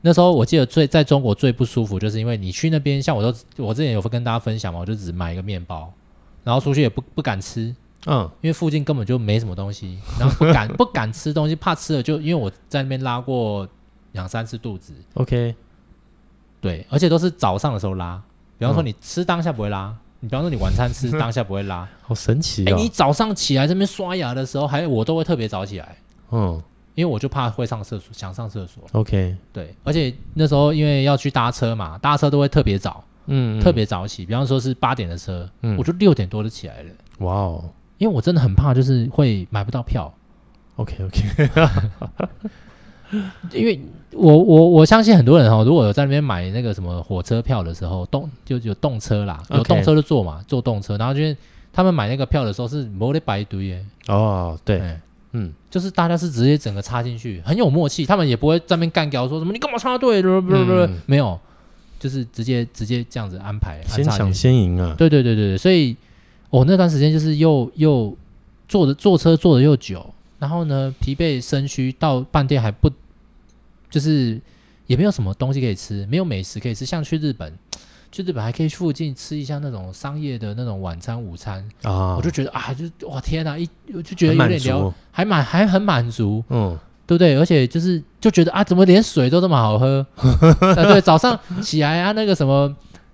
[0.05, 5.91] 那时候我记得最在中国最不舒服，就是因为你去那边，像我都我之前有跟大家分享嘛，我就只买一个面包，
[6.43, 7.73] 然后出去也不不敢吃，
[8.05, 13.67] 嗯，因为附近根本就没什么东西， 然后不敢 不敢吃东西，怕吃了就因为我在那边拉过
[14.13, 15.55] 两三次肚子，OK，
[16.61, 18.21] 对，而且都是早上的时候拉，
[18.57, 22.77] 比方说你吃当下不会拉，你比方说你晚餐吃当下不会拉， 好神奇啊、哦！
[22.77, 25.97] 你早上起来这边刷牙的时候，还我都会特别早起来，
[26.31, 26.61] 嗯。
[26.95, 28.83] 因为我就怕会上厕所，想上厕所。
[28.91, 34.23] OK，对，而且那时候因为要去搭车嘛，搭车都会特别早，嗯，嗯，特别早起。
[34.27, 36.89] 比方说是八点的车，嗯，我就六点多就起来了。
[37.21, 37.65] 哇哦，
[37.97, 40.13] 因为我真的很怕，就是会买不到票。
[40.75, 41.49] OK OK，
[43.53, 43.79] 因为
[44.11, 51.35] 我我我相信很多人哈，如果有在那边买那个什么火车票的时候，动就有动车啦，有动车就坐嘛，坐动车，然后就是
[51.71, 53.85] 他们买那个票的时候是没得排队耶。
[54.07, 54.81] 哦，对。
[55.35, 61.39] 嗯，就是大家是直接整个插进去，很有默契，他们也不会在那边干掉说什么你干嘛插队，不不不，没有，
[61.99, 64.93] 就是直接直接这样子安排，先抢先赢啊！
[64.95, 65.97] 对对对对对，所以我、
[66.59, 68.15] 哦、那段时间就是又又
[68.67, 70.05] 坐的坐车坐的又久，
[70.37, 72.91] 然后呢疲惫身躯，到饭店还不
[73.89, 74.39] 就是
[74.85, 77.51] 也没有什么东西可以吃，没有美食可以吃，像去日本。
[78.11, 87.35] 去日本还可以附近吃一下那种商业的那种晚餐、午餐啊，哦、我就觉得啊，就哇天哪，一我就觉得有点聊，还满还很满足，嗯，对不对？
[87.35, 90.05] 而且就是就觉得啊，怎么连水都这么好喝？
[90.15, 92.71] 啊、 对，早上起来啊，那个什么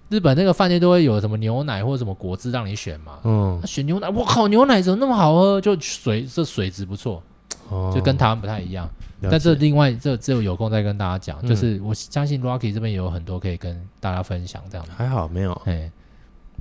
[0.10, 5.62] 日本那个饭店都会有什么牛奶或者什么果汁让你选嘛，嗯，啊、选牛奶，我靠，牛奶怎么那么好喝？
[5.62, 7.22] 就水这水质不错，
[7.70, 8.90] 哦、就跟台湾不太一样。
[9.22, 14.88] 但这另外这只有有空再跟大家讲，嗯、就是我相信 Rocky 这边也有很多可以跟大家分享，这样。
[14.96, 15.92] 还好没有，哎，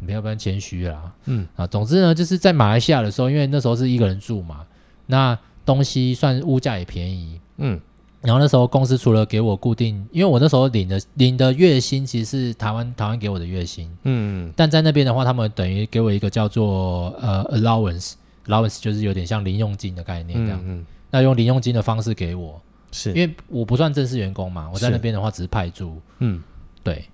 [0.00, 1.46] 没有不然谦虚啦，嗯。
[1.54, 4.66] 啊，总之呢，就是在马来西亚的时候，因为那时候是一个人住嘛，
[5.06, 7.80] 那东西算物价也便宜，嗯，
[8.20, 18.14] 然后那时候公司除了给我固定，因为我那时候领的领的月薪其实是台湾台湾给我的月薪，嗯，但在那边的话，他们等于给我一个叫做呃 allowance
[18.46, 20.80] allowance 就是有点像零用金的概念这样，嗯。
[20.80, 20.86] 嗯。
[21.10, 22.60] 那用零用金的方式给我，
[22.92, 23.12] 是。
[23.12, 26.42] 因为我不算正式员工嘛，我在那边的话只是派驻，嗯，
[26.82, 27.04] 对，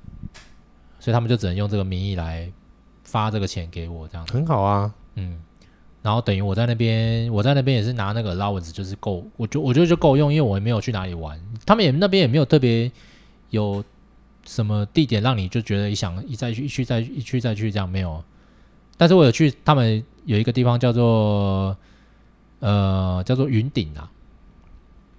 [0.99, 2.51] 所以他们就只能用这个名义来
[3.05, 4.27] 发这个钱给我，这样。
[4.27, 5.39] 很好啊，嗯，
[6.05, 12.93] 然后等于我在那边，我在那边也是拿那个 allowance 就是够，我就我觉得就够用，因为我也没有去哪里玩，他们也那边也没有特别
[13.49, 13.83] 有
[14.45, 18.23] 什么地点让你就觉得一想一再去一去再一去再去这样没有，
[18.99, 21.77] 但是我有去他们有一个地方叫做。
[22.61, 24.11] 呃，叫做云顶啊，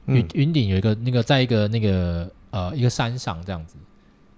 [0.08, 3.76] 云云顶有一个那个，在一个那个呃一个山上这样子，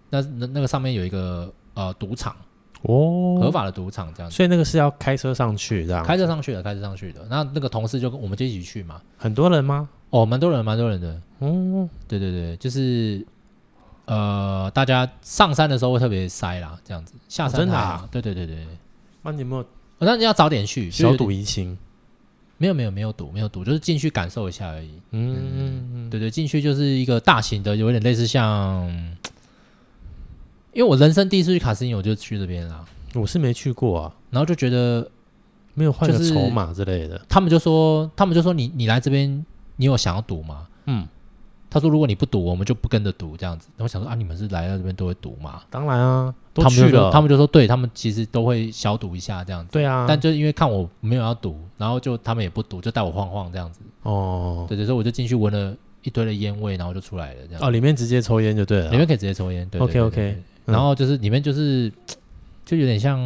[0.10, 2.36] 那那那个上面有一个呃赌场
[2.84, 7.26] 哦，合法的赌场这样子，所以那个是要开车上去这样，开车上去的，开车上去的。
[7.30, 9.90] 那那个同事就跟我们就一起去嘛，很多人吗？
[10.10, 11.22] 哦，蛮多人，蛮多人的。
[11.40, 13.26] 嗯，对对对，就是
[14.06, 18.66] 呃，大家上山的时候会特别塞啦，这样子下山真的啊，对对对对。
[19.22, 19.66] 那你有没有？
[20.00, 21.78] 那你要早点去，小赌怡情。
[22.60, 24.90] 没有没有没有赌没有赌，就是进去感受一下而已。
[25.12, 28.90] 嗯，嗯对对，进去就是一个大型的，有点类似像，
[30.78, 32.86] 因为我人生第一次去卡斯尼，我就去这边啦。
[33.16, 35.10] 我是没去过啊，然后就觉得
[35.74, 37.20] 没有换个筹码之类的。
[37.28, 39.44] 他们就说，他们就说你你来这边，
[39.78, 40.68] 你有想要赌吗？
[40.86, 41.08] 嗯。
[41.70, 53.82] 他说：“如果你不赌，我们就不跟着赌这样子。”然后我想说：“啊，你们是来到这边都会赌吗？”当然啊，都他们就说：“他们就说，对他们其实都会小赌一下这样子。”对啊，但就因为看我没有要赌，然后就他们也不赌，就带我晃晃这样子。
[54.04, 57.62] 哦，对对，所以我就进去闻了一堆的烟味，然后就出来了这样。
[57.62, 59.68] 哦，里面直接抽烟就对了，里面可以直接抽烟。
[59.68, 60.42] 对，OK OK。
[60.68, 61.92] 然后就是里面就是
[62.64, 63.20] 就有点像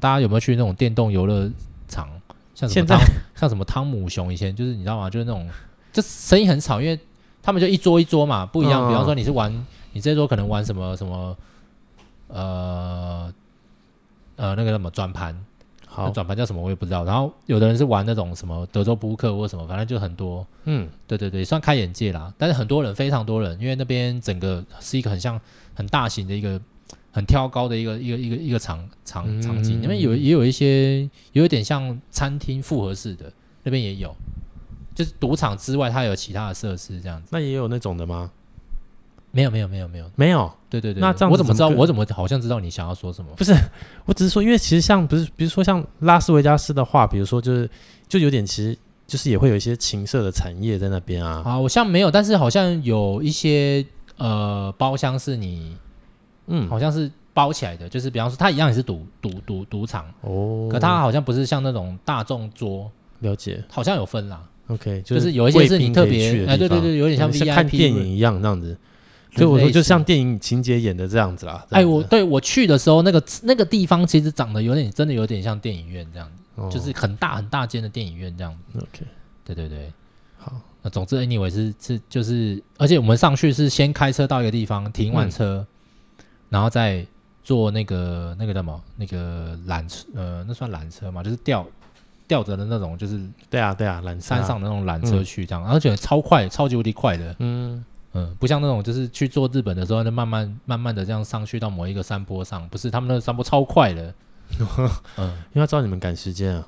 [0.00, 1.50] 大家有没有去那种电动游乐
[1.86, 2.08] 场？
[2.54, 3.00] 像什么汤
[3.34, 5.10] 像什么汤姆熊以前就是你知道吗？
[5.10, 5.46] 就是那种
[5.92, 6.98] 就声音很吵，因为。
[7.46, 8.88] 他们就一桌一桌嘛，不一样。
[8.88, 9.52] 比方说你是玩，
[9.92, 11.36] 你这桌可能玩什么什么，
[12.28, 13.30] 呃
[14.36, 15.38] 呃，那个什么转盘，
[15.86, 17.04] 好，转盘叫什么我也不知道。
[17.04, 20.46] 然后有的人是玩那种什么德州扑克或什么，反正就很多。
[20.64, 22.32] 嗯，对对对，算开眼界啦。
[22.38, 25.38] 但是很多人，非常多人，因为那边整个是一个很像
[25.74, 26.58] 很大型的一个
[27.14, 29.78] 很挑高的一个一个一个一个场场场景。
[29.80, 34.14] 那边有也有一些有一点像餐厅复合式的，那边也有。
[34.94, 37.28] 就是赌场之外，它有其他的设施这样子。
[37.32, 38.30] 那也有那种的吗？
[39.32, 41.00] 没有没有没有没有没有，对对对。
[41.00, 41.68] 那这样我怎么知道？
[41.68, 43.30] 我怎么好像知道你想要说什么？
[43.36, 43.52] 不是，
[44.06, 47.68] 我只是说，因为其实像不是，比如说像拉斯维加斯的话，比如说就是
[48.06, 51.42] 就有点，其实就是也会有一些情色的产业在那边啊。
[51.44, 53.84] 啊，我像没有，但是好像有一些
[54.18, 55.76] 呃包厢是你，
[56.46, 60.04] 嗯，好像是包起来的，就是比方说它一样也是赌赌赌赌场。
[60.22, 64.42] 哦，可它好像不是像那种大众桌，了解，好像有分啦。
[64.68, 68.76] OK，就是有一些是你特别哎，对对对，有点像 VIP 看电影一样那样子。
[69.36, 71.66] 所以我说，就像电影情节演的这样子啦。
[71.70, 76.28] 哎，我对我去的时候，那个那个地方其实长得有点，真的有点像电影院这样
[76.70, 78.78] 子，就是很大很大间的电影院这样子。
[78.78, 79.04] OK，
[79.44, 79.92] 对对对，
[80.38, 80.52] 好。
[80.82, 85.66] 那总之，anyway 是是就是，而且我们上去是先开车到一个地方停完车，
[86.54, 87.04] 然后再
[87.42, 88.80] 坐那个那个叫什么？
[88.94, 91.66] 那个缆车，呃，那算缆车嘛，就是吊
[92.28, 97.84] 吊着的那种，就是对啊对啊，缆山上的那种缆车去这样，而且超快，超级无敌快的，嗯。
[98.16, 104.14] 嗯，不像那种就是去做日本的时候，就慢慢慢慢的这样上去到某一个山坡上，不是他们那个山坡超快的。
[105.18, 106.64] 嗯，因为要知道你们赶时间啊。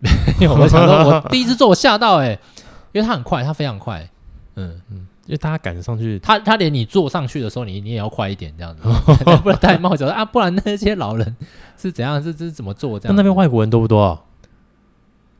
[0.40, 2.40] 因为我想说，我第一次坐我吓到哎、欸，
[2.92, 4.08] 因为它很快，它非常快。
[4.54, 4.80] 嗯。
[4.90, 8.82] 嗯，因为大家赶上去，他他连你坐上去的时候，你你也要快一点这样子，
[9.42, 11.36] 不然戴帽子啊，不然那些老人
[11.78, 12.22] 是怎样？
[12.22, 13.16] 是是怎么做这样？
[13.16, 14.20] 那那边外国人多不多啊？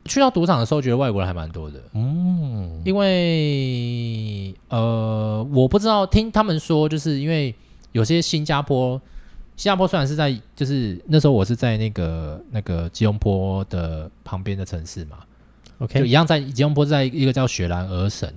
[0.07, 1.81] 去到赌场的时候，觉得外国人还蛮多的。
[1.95, 7.55] 嗯，因为呃，我不知道，听他们说，就是因为
[7.93, 9.01] 有些新加坡，
[9.57, 15.19] 新加坡虽然是在，就是那时候我是在那个那个吉隆坡的旁边的城市嘛。
[15.79, 18.31] OK，就一样在吉隆坡，在一个叫雪兰莪省。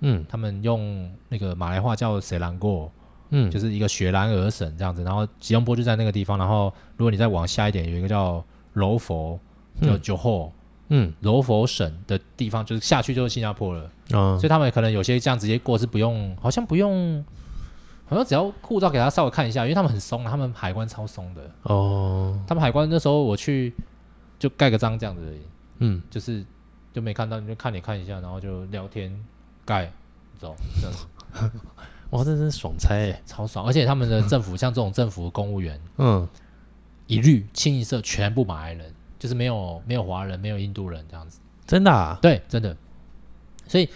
[0.00, 2.90] 嗯，他们用那个马来话叫谁兰过，
[3.30, 5.02] 嗯，就是一个雪兰莪省这样子。
[5.04, 6.38] 然后吉隆坡就在那个地方。
[6.38, 9.38] 然后如果你再往下一点，有一个叫柔佛，
[9.82, 10.52] 叫九后。
[10.90, 17.22] 嗯，柔佛省的地方就是下去就是新加坡了，嗯，所以他们可能有些这样直接过是不用，好像不用，
[18.06, 22.42] 好像只要护照给他稍微看一下，因为他们很松，他们海关超松的哦。
[22.46, 23.74] 他们海关那时候我去
[24.38, 25.40] 就盖个章这样子而已，
[25.80, 26.42] 嗯，就是
[26.94, 29.14] 就没看到，你就看你看一下，然后就聊天
[29.68, 29.92] 盖
[30.40, 31.06] 走这样子。
[32.10, 33.66] 哇，这真是爽差哎，超爽！
[33.66, 36.26] 而且他们的政府像这种政府公务员，嗯，
[37.06, 38.94] 一律清一色全部马来人。
[39.18, 42.16] 就是没有没有华人，没有印度人这样子，真的啊？
[42.22, 42.76] 对，真的。
[43.66, 43.88] 所以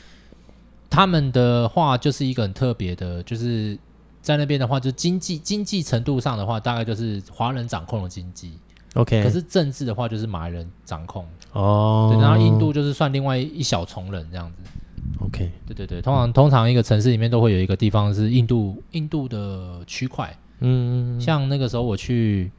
[0.91, 3.79] 他们的话就是一个很特别的，就是
[4.21, 8.59] 在那边的话，就经济经济程度上的话，大概就是华人掌控了经济。
[8.95, 11.25] OK，可是政治的话就是马来人掌控。
[11.53, 14.72] 哦，对，然后印度就是算另外一小丛人这样子。
[15.21, 20.37] OK，对对对，通常通常一个城市里面都会有一个地方是印度印度的区块。
[20.61, 22.51] 嗯，像那个时候我去。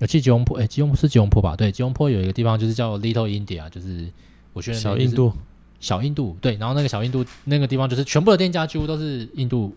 [0.00, 1.54] 我去吉隆坡，哎，吉隆坡是吉隆坡吧？
[1.54, 4.10] 对，吉隆坡有一个地方就是叫 Little India，就是
[4.52, 5.32] 我觉得小印度，
[5.78, 6.56] 小印度，对。
[6.56, 9.72] 然后那个小印度那个地方就是全部的店家几乎都是印度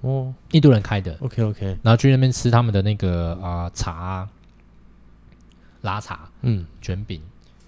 [0.00, 1.14] 哦，印度人开的。
[1.20, 4.26] OK OK，然后去那边吃他们的那个啊、呃、茶
[5.82, 7.20] 拉茶，嗯，卷饼，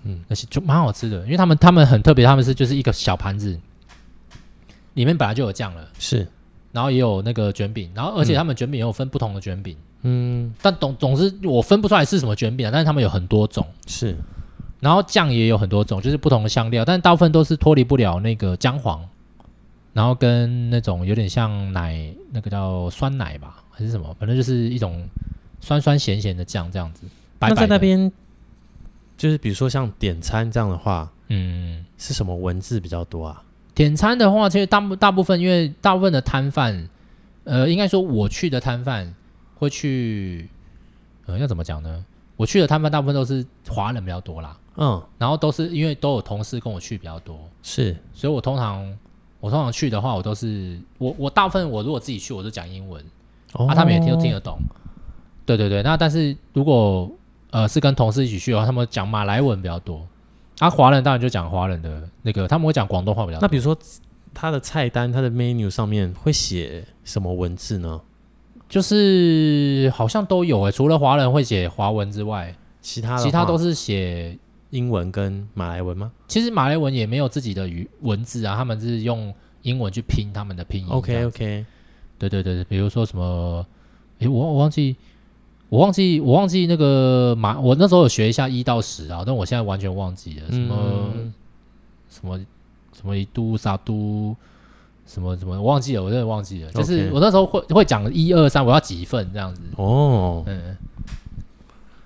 [0.05, 3.59] 嗯，那些就蛮好吃的，因为他们他们很特别，他们是就是一个小盘子，
[4.95, 6.27] 里面本来就有酱了，是，
[6.73, 9.77] 然后也有那个卷饼，然后而且他们卷饼也有分不同的卷饼。
[10.03, 14.17] 嗯，但总总之我分不出来是什么卷饼啊，但是他们有很多种，是，
[14.81, 19.07] 然后酱也有很多种，就是不同的香料，但大部分都是脱离不了那个姜黄，
[19.93, 25.07] 然后跟那种有点像奶，那个叫酸奶吧，还是什么，反正就是一种
[25.61, 27.03] 酸酸咸咸的酱这样子。
[27.39, 28.11] 白白那在那边，
[29.21, 33.43] 就是比如说像点餐这样的话，嗯，是什么文字比较多啊？
[33.75, 36.89] 点餐的话，其实大部大部分因为大部分的摊贩，
[37.45, 39.15] 呃，应该说我去的摊贩。
[39.57, 40.49] 会去，
[41.27, 42.03] 呃，要怎么讲呢？
[42.35, 48.91] 我去的摊贩大部分都是华人比较多啦，嗯，然后都是因为都有同事跟我去比较多，是，所以我通常
[49.39, 53.05] 我通常去的话，我都是我我大部分我如果自己去，我就讲英文，
[53.53, 54.59] 哦、啊，他们也听都听得懂，
[55.45, 55.83] 对对对。
[55.83, 57.13] 那但是如果
[57.51, 60.07] 呃是跟同事一起去的话，他们讲马来文比较多，
[60.59, 63.43] 啊，华人当然就讲华人的那个，他们会讲广东话比较多。
[63.43, 63.77] 那比如说
[64.33, 68.01] 他的菜单，他的 menu 上面会写什么文字呢？
[68.69, 74.39] 就是好像都有诶、欸，除了华人会写华文之外，其他其他都是写
[74.71, 76.13] 英文跟马来文吗？
[76.29, 80.89] 其实马来文也没有自己的语文字啊，他们是用英文去拼他们的拼音。
[80.89, 81.67] OK OK，
[82.17, 83.67] 对对对，比如说什么，
[84.21, 84.95] 诶，我我忘记，
[85.71, 90.77] 我忘记我忘记那个马，我那时候有学一下一到十啊，但我现在完全忘记了什么、
[91.15, 91.33] 嗯、
[92.11, 92.39] 什么
[92.93, 94.37] 什么一都沙都。
[95.07, 96.71] 什么什么我忘记了，我真的忘记了。
[96.71, 99.61] 就是我那时候会会讲一二三，我要几份这样子。
[99.75, 100.77] 哦，嗯，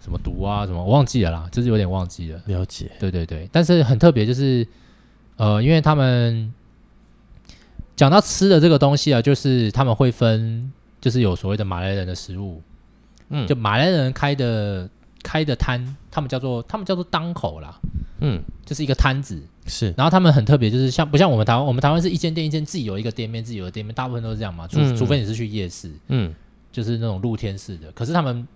[0.01, 2.41] 什么读啊，什么我忘记了啦，就是有点忘记了。
[2.47, 3.47] 了解，对对对。
[3.53, 4.67] 但是很特别，就是
[5.37, 6.51] 呃，因为他们
[7.95, 12.63] 讲到吃的这个东西啊，就是他们会分，就是有所谓的马来人的食物，
[13.37, 14.89] 嗯，就马来人开的
[15.25, 17.75] 开的摊，他们叫做他们叫做档口啦，
[18.21, 19.43] 嗯，就是一个摊子。
[19.67, 26.33] 是，然后他们很特别，就是像不像我们台湾，我们台湾是一间店一间自己有一个店面，自己有的店面，大部分都是这样嘛，除、嗯、除非你是去夜市，嗯，
[26.71, 28.47] 就是那种露天式的，可是他们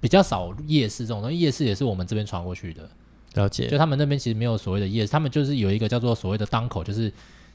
[0.00, 2.88] 比较少夜市这种东西，夜市也是我们这边传过去的，
[3.34, 7.12] 了解，就他们那边其实没有所谓的夜市，他们就是有一个叫做所谓的档口，就是。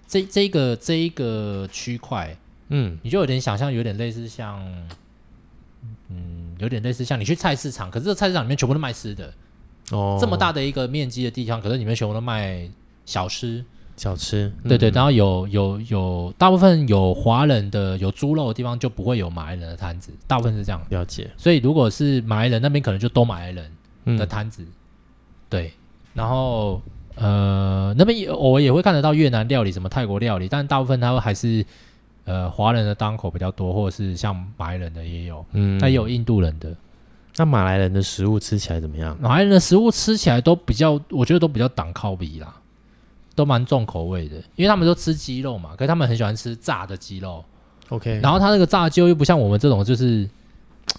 [0.08, 2.36] 这这个这一个区块，
[2.68, 4.62] 嗯，你就有点想象，有点类似像，
[6.10, 9.34] 嗯，有点类似像你去菜市场，可是这菜市场里面全部都卖吃的，
[9.92, 12.70] 哦，这么大的一个面积的地方，可是里面全部都卖
[13.06, 13.64] 小吃，
[13.98, 21.30] 小吃，对对，然后有有有大部分有华人的有猪肉的地方就不会有马来人的摊子，大部分是这样，了解。
[21.38, 23.72] 所以如果是马来人那边，可能就都马来人
[24.18, 24.66] 的摊子，
[25.50, 25.74] 对，
[26.14, 26.82] 然后。
[27.16, 31.64] 呃，那边也偶尔也会看得到越南料理，什么泰国料理，但大部分他们还是
[32.26, 36.76] 呃华人的档口比较多，或者是像马来人的也有，嗯，但也有印度人的。
[37.38, 39.18] 那马来人的食物吃起来怎么样？
[39.20, 42.54] 马来人的食物吃起来都比较，我觉得都比较挡靠比啦，
[43.36, 47.44] 都蛮重口味的，因为他们都吃鸡肉嘛，可是他们很喜欢吃炸的鸡肉。
[47.90, 50.30] OK，然后他那个炸鸡肉又不像我们这种，就是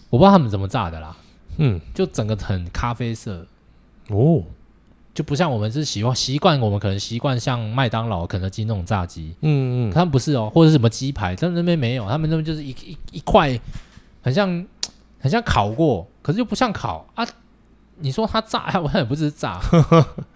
[0.09, 1.16] 我不知道他们怎么炸的啦，
[1.59, 3.47] 嗯，就整个很咖啡色
[4.09, 4.43] 哦。
[5.14, 13.58] 就不像我们是喜欢习惯，我们可能习惯像麦当劳、肯德基那种炸鸡，嗯嗯，他们不是哦，或者是什么鸡排，他们那边没有，他们那边就是一一一块，
[14.22, 14.48] 很像
[15.18, 17.26] 很像烤过，可是又不像烤啊。
[17.98, 19.60] 你说它炸，我看也不是炸。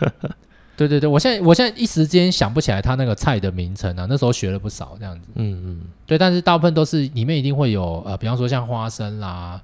[0.76, 5.28] 对对对，我现在我现在一时间想不起来它那个菜的名称啊，那时候学了不少这样子。
[5.34, 9.60] 嗯嗯，对，但是大部分都是里面一定会有呃，比方说像花生啦，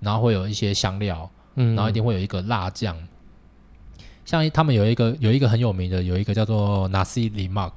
[0.00, 2.96] 然后会有一些香料，嗯，然后一定会有一个辣酱。
[4.26, 7.70] 像他们有一个有一个很有名的，有一个叫做 Nasi Lemak，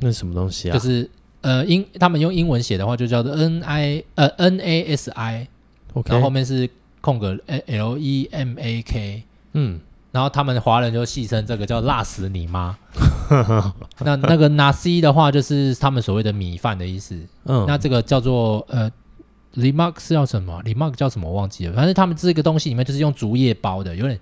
[0.00, 0.74] 那是什么东西啊？
[0.74, 1.08] 就是
[1.40, 6.68] 呃英他们用英文写的话就叫做 N I 呃 N A S I，OK，然后后面是
[7.00, 9.22] 空格 L E M A K，
[9.52, 9.78] 嗯，
[10.10, 12.76] 然后他们华人就戏称这个叫辣死你妈。
[14.02, 18.90] 那那个 Nasi 的话就是他们所谓的米饭的意思，嗯，那这个叫做呃
[19.54, 24.18] Lemak 是叫什么？Lemak 叫什么我忘记了，反正他们这个东西里面就是用竹叶包的，有点。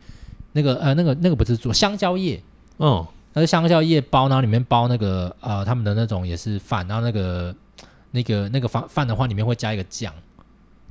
[0.53, 2.43] 那个呃，那个那个不是做香蕉叶，
[2.79, 7.55] 嗯，那是香蕉叶包，然后里面包那个呃，他们的那种也是饭，然后那个
[8.11, 10.13] 那个那个饭饭的话，里面会加一个酱，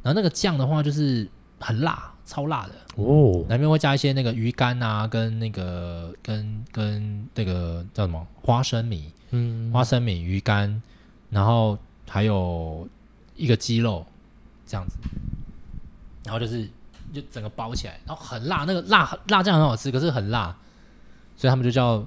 [0.04, 1.28] 然后那个酱的话就是
[1.60, 10.82] 很辣，超辣的哦，里面会加一些那个鱼干啊，跟那个跟跟那个叫什么花生米，嗯，花生米鱼干，
[11.30, 11.78] 然后
[12.08, 12.88] 还有
[13.36, 14.06] 一个鸡肉
[14.66, 14.98] 这样子，
[16.24, 16.70] 然后就是。
[17.20, 20.56] 就整个包起来，然后很辣，那个辣辣酱很好吃，可是很辣，
[21.36, 22.04] 所以他们就叫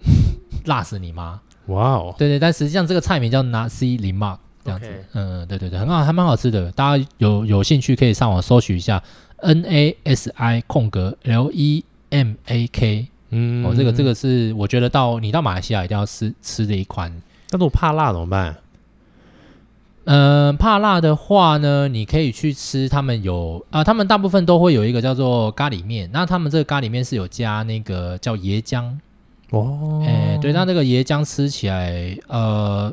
[0.66, 1.40] 辣死你妈！
[1.66, 9.02] 哇哦，对对，但实际上这个菜名叫 Nasi Lemak 这样子，嗯.对对对，很好，还蛮好吃的，大家有有兴趣可以上网搜寻一下
[9.38, 17.10] N A S I 空格 L E M A K，嗯，哦，这个这个是我觉得到你到马来西亚一定要吃吃的一款，
[17.50, 18.56] 但是我怕辣怎么办？
[20.10, 28.90] 嗯、呃，怕辣的话呢，你可以去吃他们有啊、呃，他们大部分都会有一个叫做咖喱面，那他们这个咖喱面是有加那个叫椰浆。
[29.50, 32.90] 哦，哎、欸，对，那这个椰浆吃起来呃，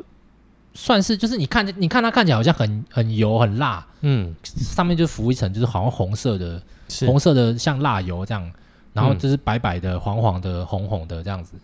[0.74, 6.60] 算是就是你看你看它看起来好像很很油很辣，嗯，上面就浮一层就是好像红色的，
[7.06, 8.50] 红色的像辣油这样，
[8.92, 11.54] 然后就是白白的、黄黄的、红红的这样子，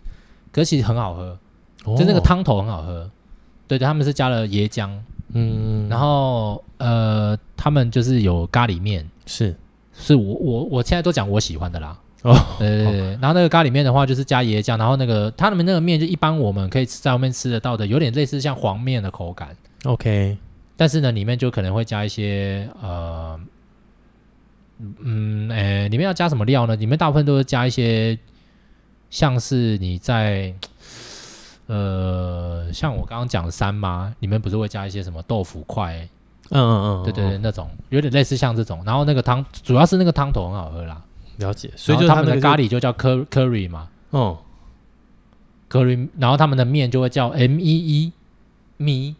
[0.51, 1.37] 可是其实很好喝，
[1.85, 3.07] 哦、就那个汤头很好喝，
[3.67, 4.89] 对对，他们是加了椰浆。
[5.33, 9.55] 嗯，然后呃，他们就是有咖喱面，是，
[9.93, 11.99] 是我我我现在都讲我喜欢的啦。
[12.21, 12.99] 哦，对对对。
[13.19, 19.55] 然后那个咖喱面的话，就是加椰浆，然后那个他们那个面就一般我们可以在外面吃得到的，有点类似像黄面的口感。
[19.85, 20.37] OK，
[20.77, 23.39] 但是呢，里面就可能会加一些呃，
[25.01, 26.75] 嗯，诶，里面要加什么料呢？
[26.75, 28.17] 里面大部分都是加一些，
[29.09, 30.53] 像是你在。
[31.73, 36.07] 呃，像我刚刚讲的三妈，里面不是会加一些什么豆腐块？
[36.51, 38.83] 嗯嗯嗯，对对对，那种有点类似像这种。
[38.85, 41.01] 然后那个汤主要是那个汤头很好喝啦，
[41.37, 41.71] 了解。
[41.75, 44.37] 所以就他们的咖喱就叫 curry curry 嘛，嗯
[45.69, 46.07] ，curry。
[46.19, 48.13] 然后他们的面就会叫 M E E
[48.77, 49.15] 米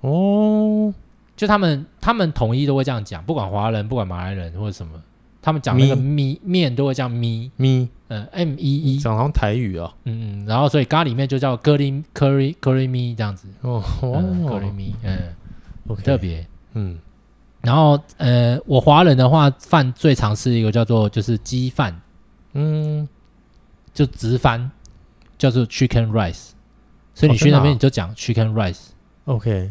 [0.00, 0.94] 哦，
[1.36, 5.02] 就他们他们统一都会这样讲，不管华人不管马来人或者什么。
[5.40, 6.40] 他们讲那个咪。
[6.42, 7.50] 面都会叫咪。
[7.56, 15.34] 咪，嗯，M E E，讲好像台语啊，嗯嗯，然后所以咖喱面就叫 curry curry curry 米这样子，哦，curry 米，嗯，
[16.02, 16.98] 特别，嗯，
[17.60, 22.00] 然后呃，我华人的话，饭最常吃一个叫做就是鸡饭，
[22.54, 23.06] 嗯，
[23.92, 24.70] 就直翻
[25.36, 26.50] 叫做 chicken rice，
[27.14, 29.70] 所以你去那边哦你就讲 chicken rice，OK，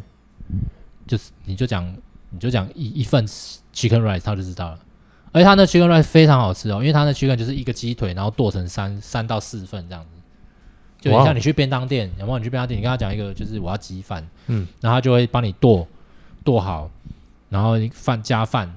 [1.08, 1.96] 就是你就讲
[2.30, 3.26] 你就讲一一份
[3.74, 4.80] chicken rice，他就知道了。
[5.32, 10.10] 而且他那 chicken rice 非常好吃哦，因为他那 chicken 就是一个鸡腿，然后剁成三三到四份这样子。
[11.00, 15.88] 就很像你去便当店，然后你去便当店，你跟他讲一个就是我要鸡饭，嗯，然后他就会帮你剁
[16.44, 16.90] 剁好，
[17.50, 18.68] 然后饭加饭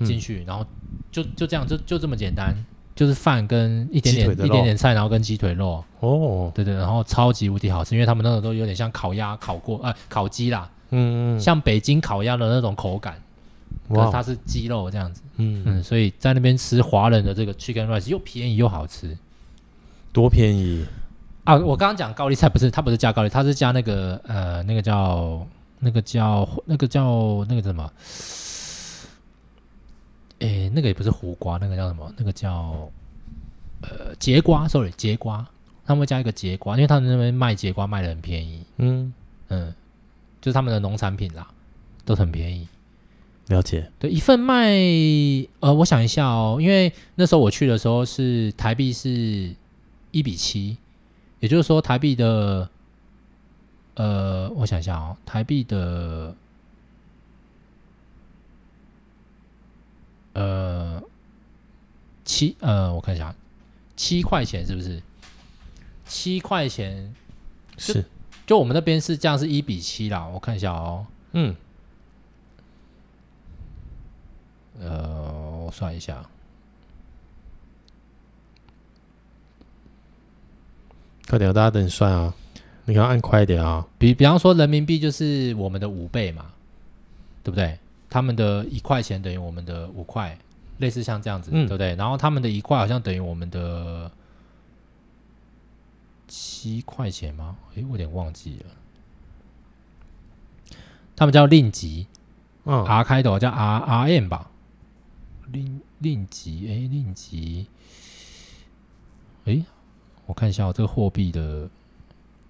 [0.00, 0.66] 进去，嗯、然后
[1.12, 2.52] 就就这样，就就这么简单，
[2.96, 13.22] 就是饭跟一点点一点点菜，然后跟鸡腿肉，哦，对对，然后超级无敌好吃，因为他们那个都有点像烤鸭烤过，呃，烤鸡啦，嗯嗯，像北京烤鸭的那种口感，
[13.88, 19.16] 可是它是鸡肉这样子，嗯嗯，所以在那边吃华人的这个 chicken rice 又便宜又好吃，
[20.12, 20.86] 多便宜。
[21.44, 25.46] 啊，我刚刚讲高丽菜不是，它不是加高丽，它是加那个呃，那个叫
[25.78, 27.90] 那个叫那个叫那个什么？
[30.40, 32.12] 诶，那个也不是胡瓜，那个叫什么？
[32.18, 32.90] 那个叫
[33.80, 35.46] 呃节瓜，sorry，节瓜，
[35.86, 39.12] 他们会加一个节瓜，因为他们那边卖节瓜卖的很便宜，嗯
[39.48, 39.74] 嗯，
[40.42, 41.48] 就是他们的农产品啦，
[42.04, 42.68] 都很便宜。
[43.48, 43.90] 了解。
[43.98, 44.70] 对，一份卖
[45.60, 49.54] 呃，我想一下哦，因为那时候我去的时候是台币是
[50.10, 50.76] 一比七。
[51.40, 52.68] 也就是说，台币的，
[53.94, 56.34] 呃，我想一下哦，台币的，
[60.32, 61.00] 呃，
[62.24, 63.32] 七，呃，我看一下，
[63.94, 65.00] 七块钱是不是？
[66.04, 67.14] 七块钱
[67.76, 68.04] 是，
[68.44, 70.26] 就我们那边是这样，是一比七啦。
[70.26, 71.54] 我看一下哦，嗯，
[74.80, 76.24] 呃，我算一下。
[81.28, 82.34] 快点，大家等你算啊！
[82.86, 83.86] 你要按快一点啊！
[83.98, 86.46] 比比方说，人民币就是我们的五倍嘛，
[87.42, 87.78] 对不对？
[88.08, 90.38] 他们的一块钱等于我们的五块，
[90.78, 91.94] 类似像这样子，嗯、对不对？
[91.96, 94.10] 然后他们的一块好像等于我们的
[96.26, 97.58] 七块钱吗？
[97.74, 100.78] 诶，我有点忘记了。
[101.14, 102.06] 他们叫令吉，
[102.64, 104.50] 嗯，R 开头叫 R R M 吧？
[105.52, 107.66] 令令吉，哎，令吉，
[109.44, 109.64] 诶。
[110.26, 111.70] 我看一下我这个货币的，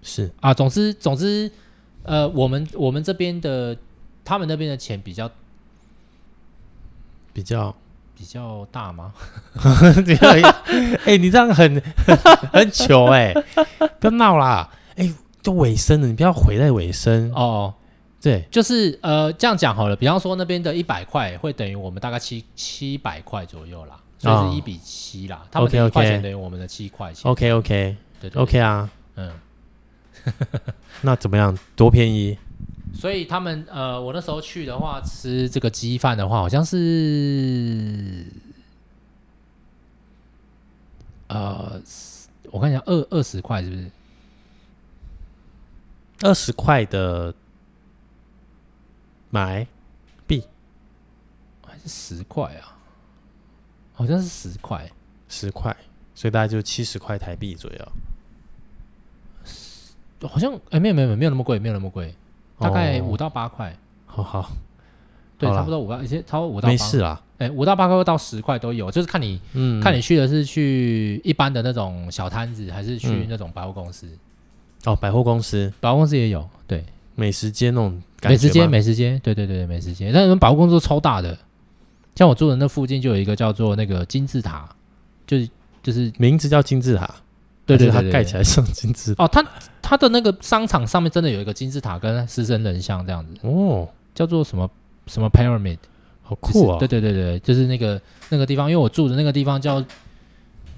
[0.01, 1.49] 是啊，总之总之，
[2.03, 3.77] 呃，我们我们这边的，
[4.25, 5.31] 他们那边的钱比较
[7.31, 7.73] 比较
[8.17, 9.13] 比较大吗？
[9.63, 10.41] 哎、
[11.07, 11.81] 欸，你这样很
[12.51, 13.45] 很糗哎、欸，
[14.01, 14.69] 不要闹啦！
[14.97, 17.73] 哎、欸，都尾声了，你不要毁在尾声哦。
[18.21, 23.99] 对，就是呃，这样讲好了，比方说那边的一百块会等于我们大概七七百块左右啦。
[24.21, 27.31] 所以是一比七啦，哦、他们的一块钱等于我们的七块钱。
[27.31, 29.31] OK OK，对，对对，OK 啊，嗯，
[31.03, 31.57] 那怎么样？
[31.77, 32.37] 多便宜？
[32.93, 38.25] 所以他们呃，我那时候去的话，吃这个鸡饭的话，好像是
[41.27, 41.81] 呃，
[42.51, 43.89] 我看一下，二二十块是不是？
[46.23, 47.33] 二十块的
[49.29, 49.65] 买
[50.25, 50.43] 币。
[51.65, 52.77] 还是十块啊？
[53.93, 54.89] 好像是十块，
[55.27, 55.75] 十块，
[56.15, 57.87] 所以大概就七十块台币左右。
[60.27, 62.13] 好像哎、欸，没有没有没有那么贵，没有那么贵，
[62.57, 63.73] 大概五到八块。
[64.05, 64.51] 好好，
[65.37, 66.69] 对，好差不多五到，而且超过五到八。
[66.69, 74.07] 没事啦，哎、欸，五到八块到十块都有，就是看你，嗯，看你去的是去一般的那种小摊子，还是去那种百货公司。
[74.07, 74.19] 嗯、
[74.85, 76.83] 哦，百货公司，百货公司也有，对，
[77.15, 80.11] 美食街那种美食街，美食街，对对对，美食街。
[80.11, 81.37] 但是百货公司都超大的。
[82.15, 84.67] 像我住的那附近就有一个叫做那个金字塔，
[85.25, 85.49] 就是
[85.81, 87.09] 就是名字叫金字塔，
[87.65, 89.27] 对对，对，它盖起来像金字塔哦。
[89.31, 89.45] 它
[89.81, 94.69] 它的那个商场上面真的有一个金字塔跟狮身人像这样子哦，叫做什么
[95.07, 95.77] 什么 pyramid，
[96.21, 96.79] 好酷啊、哦！
[96.79, 99.81] 对对对对，就是那个那个地方，因为我住的那个地方叫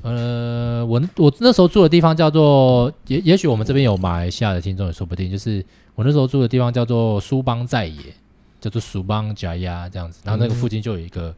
[0.03, 8.01] 呃，我我那时候住的地方叫做也也许我们这边有马来西亚的听众也说不定，就是我那时候住的地方叫做苏邦在野。
[8.61, 11.33] 叫做苏邦加亚这样子，然后那个附近就有一个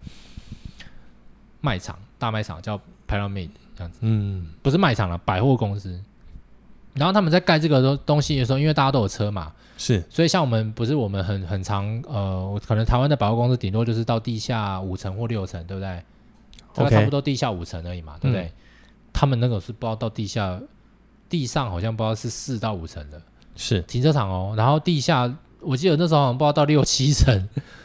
[1.61, 3.47] 卖场，嗯、大卖场叫 Pyramid
[3.77, 5.97] 这样子，嗯，不是卖场了，百货公司。
[6.95, 16.03] 然后他们在盖这个东东西的时候，因为大家都有车嘛，是，所以像我们不是我们很很常呃，可能台湾的百货公司顶多就是到地下五层或六层，对不对？
[16.73, 18.45] 大概差不多地下五层而已嘛对不对？
[18.45, 18.51] 嗯、
[19.13, 20.59] 他们那个是不知道到地下
[21.29, 23.21] 地上好像不知道是四到五层的，
[23.55, 23.81] 是。
[23.83, 25.33] 停车场哦，然后地下。
[25.65, 27.33] 我记得那时候好像不知道到六七层、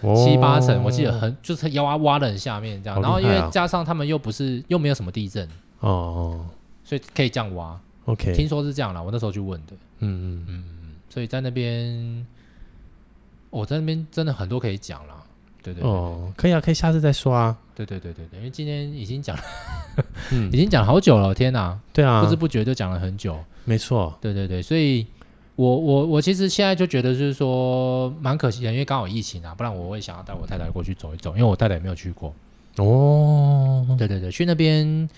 [0.00, 5.46] 哦、七八层，我记得很就是要挖挖的很下面这样，啊、然后因为加上他们又不是又没有什么地震。
[5.78, 6.46] 哦哦，
[6.82, 7.80] 所以可以这样挖。
[8.06, 9.74] OK，听说是这样啦，我那时候去问的。
[10.00, 10.46] 嗯嗯。
[10.48, 12.26] 嗯，所以在那边，
[13.50, 15.22] 我、哦、在那边真的很多可以讲啦。
[15.74, 17.56] 对对，哦，可以啊，可以下次再说啊。
[17.74, 19.42] 对对对对对，因为今天已经讲了，
[20.32, 21.78] 嗯、已经讲好久了，天哪！
[21.92, 23.38] 对啊，不知不觉就讲了很久。
[23.64, 25.06] 没错，对对对，所以。
[25.58, 32.32] 我我我其实现在就觉得就是说蛮可惜的，因为刚好疫情啊，不然我会想要带我太太过去走一走，因为我太太也没有去过。
[32.76, 35.08] 哦，对对对，去那边，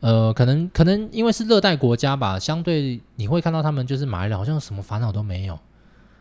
[0.00, 5.58] 呃，可能可能因为是热带国家吧，相对你会看到他们就是马来人好像什么烦恼都没有，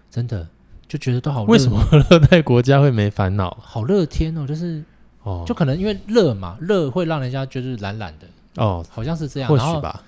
[0.10, 0.48] 真的
[0.88, 1.52] 就觉得都好热。
[1.52, 3.58] 为什么热带国家会没烦恼？
[3.62, 4.84] 好热天哦，就是
[5.24, 10.04] 哦，就可能因为热嘛，热会让人家就是懒懒的哦，好像是这样，或许吧。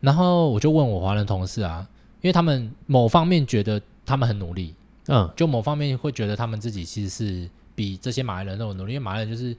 [0.00, 1.86] 然后我就问我华人同事啊。
[2.22, 4.74] 因为他们某方面觉得他们很努力，
[5.06, 8.94] 嗯，就某方面会觉得他们自己其实是比这些马来人都努力。
[8.94, 9.56] 因为马来人就是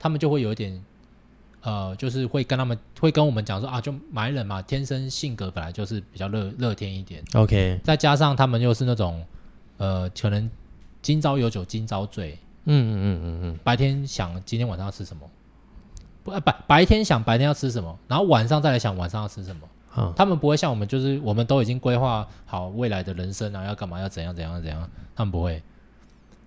[0.00, 0.82] 他们就会有一点，
[1.60, 7.22] 呃，就是会跟他们会跟我们讲说啊，就马来人嘛，天生性格本来就是比较乐乐天一点。
[7.34, 9.24] OK，再加上他们又是那种
[9.78, 10.48] 呃，可能
[11.00, 15.28] 今朝有酒今朝醉，嗯嗯嗯嗯嗯，白天想今天晚上要吃什么，
[16.22, 19.62] 不白白天想白天要吃什么，然后晚上再来想晚上要吃什么。
[20.14, 24.88] 他们不会像我们，就是我们都已经规划好未来的人生啊，要干嘛，要怎样怎样怎样。
[25.16, 25.60] 他们不会，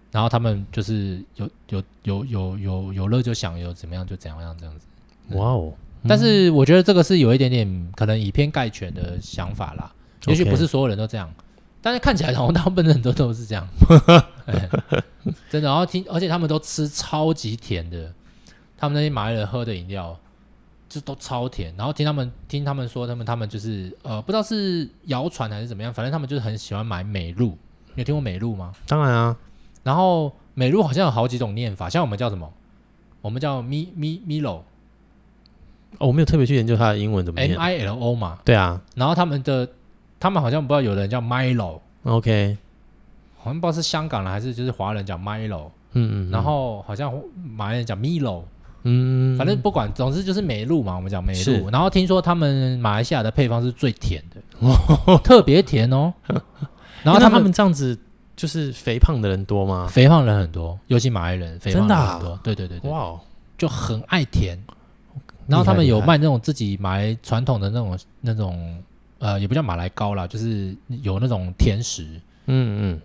[0.10, 4.88] 然后他们就是有有有有有有乐就想，有怎么样就怎样这样子。
[5.36, 5.74] 哇哦！
[6.08, 9.92] 但是我觉得这个是有一点点可能以偏概全的想法啦。
[10.28, 11.30] 也许不是所有人都这样，
[11.82, 13.68] 但是看起来好像大部分人都都是这样。
[15.50, 18.14] 真的，然后听，而且他们都吃超级甜的，
[18.78, 20.18] 他们那些马来人喝的饮料。
[20.94, 27.58] 就都超甜，然后听他们听他们说，他们他们就是呃，不知道是谣传还是怎么样，反正他们就是很喜欢买美露。
[27.94, 28.74] 你有听过美露吗？
[28.88, 29.38] 当然啊。
[29.84, 32.52] 然后美露好像有好几种念法，像我们叫什么？
[33.22, 34.66] 我们叫咪咪咪露。
[35.98, 37.58] 哦，我没有特别去研究它的英文怎么念。
[37.58, 38.40] M I L O 嘛。
[38.44, 38.82] 对啊。
[38.94, 39.66] 然后他们的
[40.22, 41.80] 他们好像不知道有人叫 Milo。
[42.04, 42.58] OK。
[43.38, 45.66] 好像不知道是香港人还是就是华人讲 Milo。
[45.94, 46.32] 嗯，嗯嗯。
[46.32, 47.12] 然后好像
[47.44, 48.44] 马来人讲 Milo。
[48.84, 51.70] 嗯，反正不管，总之就是美露嘛，我们讲美露。
[51.70, 56.14] 然后听说他们马来西亚的配方是最甜的，哦、 特别甜哦。
[57.04, 57.98] 然后他们，他们这样子
[58.36, 59.88] 就是肥胖的人多吗？
[59.88, 62.32] 肥胖人很多，尤其马来人肥胖人很多。
[62.32, 63.20] 啊、对对对对，哇哦，
[63.58, 64.58] 就很爱甜。
[65.48, 68.82] 然后他们有卖那种自己马来传统的那种那种
[69.22, 72.04] 呃，也不叫马来糕啦，就是有那种甜食。
[72.48, 73.02] 嗯嗯。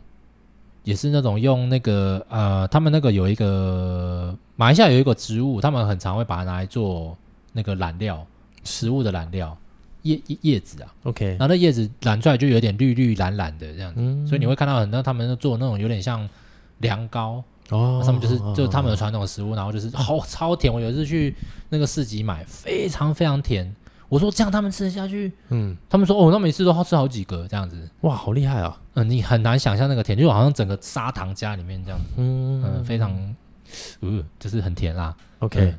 [0.82, 7.18] 也是那种用那个呃，他们那个有一个马来西亚有一个植物，他们很常会把它拿来做
[7.52, 8.24] 那个染料，
[8.62, 9.58] 食物的染料
[10.02, 10.94] 叶叶子啊。
[11.02, 16.28] OK，然后那叶子染出来就有点绿绿蓝蓝的这样子，嗯、所以你会看到很多他们做那种有点像
[16.78, 20.72] 凉糕哦，他们就是就是他们的传统食物，然后就是好超甜。
[20.72, 21.34] 我有一次去
[21.68, 23.74] 那个市集买，非常非常甜。
[24.08, 25.32] 我说这样他们吃得下去？
[25.48, 28.78] 嗯，他们说哦，那每次都好吃好几个这样子，哇，好厉害啊！
[28.94, 33.12] 嗯，你很难想象那个甜，就好像整个砂糖家里面这样子，嗯嗯，非常，
[34.00, 35.14] 呃，就是很甜啦。
[35.40, 35.74] OK，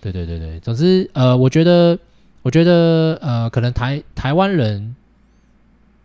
[0.00, 1.98] 对对对对，总之呃，我觉得
[2.42, 4.94] 我觉得呃，可能台台湾人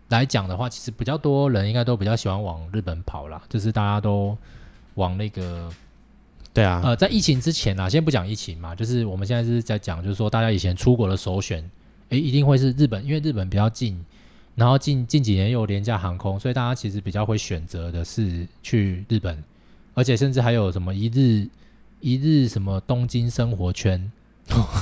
[0.09, 4.37] 来讲的话，其实比较多人应该都比较喜欢往日本跑啦，就是大家都
[4.95, 5.69] 往那个。
[6.55, 11.61] 对啊，呃，在疫情之前啊，先不讲疫情嘛，就是我们现在是在讲，就是说大家以前出国的首选，
[12.09, 13.99] 诶，一定会是日本，因为日本比较近，
[14.55, 19.43] 然后近近几年又有廉价航空，所以大家其实比较会选择的是去日本，
[19.95, 21.45] 而且甚至还有什么一日
[21.99, 24.09] 一日什么东京生活圈，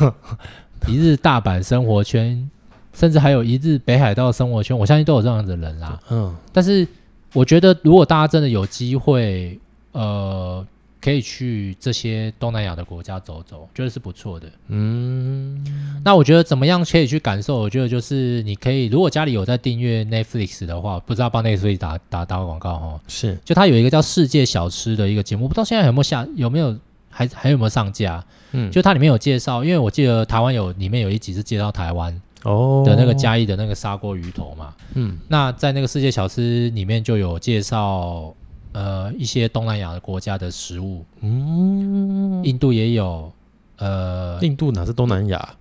[0.87, 2.47] 一日大阪生活圈，
[2.93, 5.99] 甚至还有一日北海道生活圈，我相信都有这样的人啦。
[6.11, 6.87] 嗯，但是
[7.33, 9.59] 我觉得如果大家真的有机会，
[9.93, 10.63] 呃。
[11.03, 14.47] 可以去这些东南亚的国家走走，觉得是不错的。
[14.69, 15.61] 嗯，
[16.05, 17.57] 那我觉得怎么样可以去感受？
[17.59, 23.01] 我觉得就是你可以，如果家里有在订阅 Netflix 的话，不知道帮 Netflix 打打打个广告哈。
[23.09, 26.73] 是，就它有一个叫《世界小吃》的一个节目，不知道现在有没有下，有没有
[27.09, 28.23] 还还有没有上架？
[28.53, 34.73] 嗯，就它里面有介绍，因为我记得台湾有里面有一集是介绍台湾哦的那个嘉义的那个砂锅鱼头嘛。
[34.93, 38.33] 嗯，那在那个《世界小吃》里面就有介绍。
[38.73, 43.31] 呃，一些东南亚的国家的食物，嗯，印度也有，
[43.77, 45.55] 呃，印度哪是东南亚？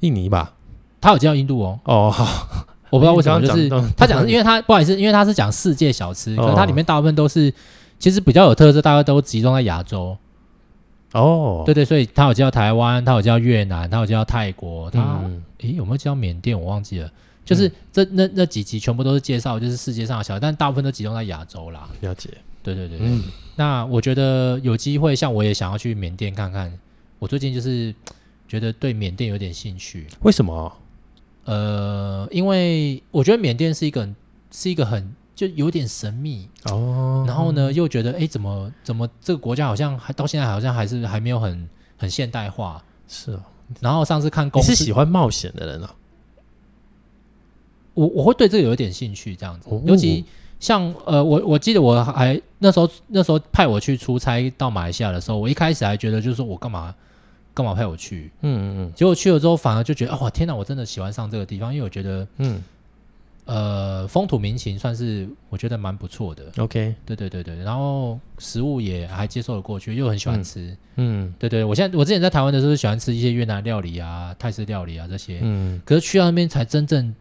[0.00, 0.52] 印尼吧？
[1.00, 1.78] 他有叫印度哦。
[1.84, 2.24] 哦，好，
[2.90, 7.52] 我不知道为什么，就是他讲，因为他不好意思，因为他是讲世界小吃，可是它里面大部分都是，
[7.98, 10.16] 其实比较有特色，大概都集中在亚洲。
[11.14, 15.20] 哦，对对，所以他有叫台湾，他有叫越南，他有叫泰国，他
[15.58, 16.60] 诶有没有叫缅甸？
[16.60, 17.10] 我忘记了。
[17.48, 21.88] 就是这那那几集全部都是介绍，就是世界上的小，但大部分都集中在亚洲啦。
[22.02, 22.28] 了解，
[22.62, 23.24] 对对对，嗯。
[23.56, 26.70] 那我觉得有机会，像我也想要去缅甸看看。
[27.18, 27.94] 我最近就是
[28.46, 30.06] 觉得对缅甸有点兴趣。
[30.20, 30.72] 为什么？
[31.46, 34.06] 呃，因为我觉得缅甸是一个
[34.52, 37.24] 是一个很就有点神秘哦。
[37.26, 42.84] 然后呢，又觉得哎，怎么怎么这个国家好像还到现在好像还是还没有很很现代化。
[43.08, 43.40] 是哦。
[43.80, 45.94] 然后上次看公司，你是喜欢冒险的人啊？
[47.98, 50.24] 我我会对这个有一点兴趣，这样子，哦、尤其
[50.60, 56.94] 像呃，我我记得我还那时候那时候派我去出差到马来西亚的时候，我一开始还觉得就是说我干嘛
[57.52, 62.62] 干嘛派我去，嗯嗯嗯，结果去了之后反而就觉得哦天哪，我真的喜欢上这个地方，因为我觉得嗯。
[63.50, 66.44] 呃，风土民情算是我觉得蛮不错的。
[66.58, 70.76] OK，对对对对，然后食物也还接受了过去，又很喜欢吃。
[70.96, 75.38] 嗯，对对，我现在我之前在台湾的时候喜欢吃一些越南料理啊、泰式料理啊这些。
[75.40, 77.14] 嗯，可是去到那边才真正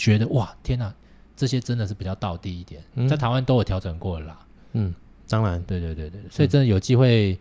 [0.00, 0.90] 觉得哇，天哪，
[1.36, 2.82] 这些真的是比较道地一点。
[2.94, 4.38] 嗯、在台湾都有调整过了啦。
[4.72, 4.94] 嗯，
[5.28, 7.38] 当然，对对对对，所以真的有机会，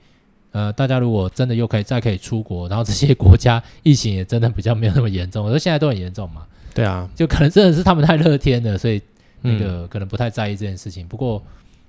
[0.52, 6.46] 嗯、呃，大家如果真的又可以再可以出国，然后这些国家疫情也真的比较没有那么严重， 我说现在都很严重嘛。
[6.74, 9.02] 对啊，就可能真的是他们太乐天了，所以
[9.42, 11.06] 那个可能不太在意这件事情。
[11.06, 11.42] 嗯、不过，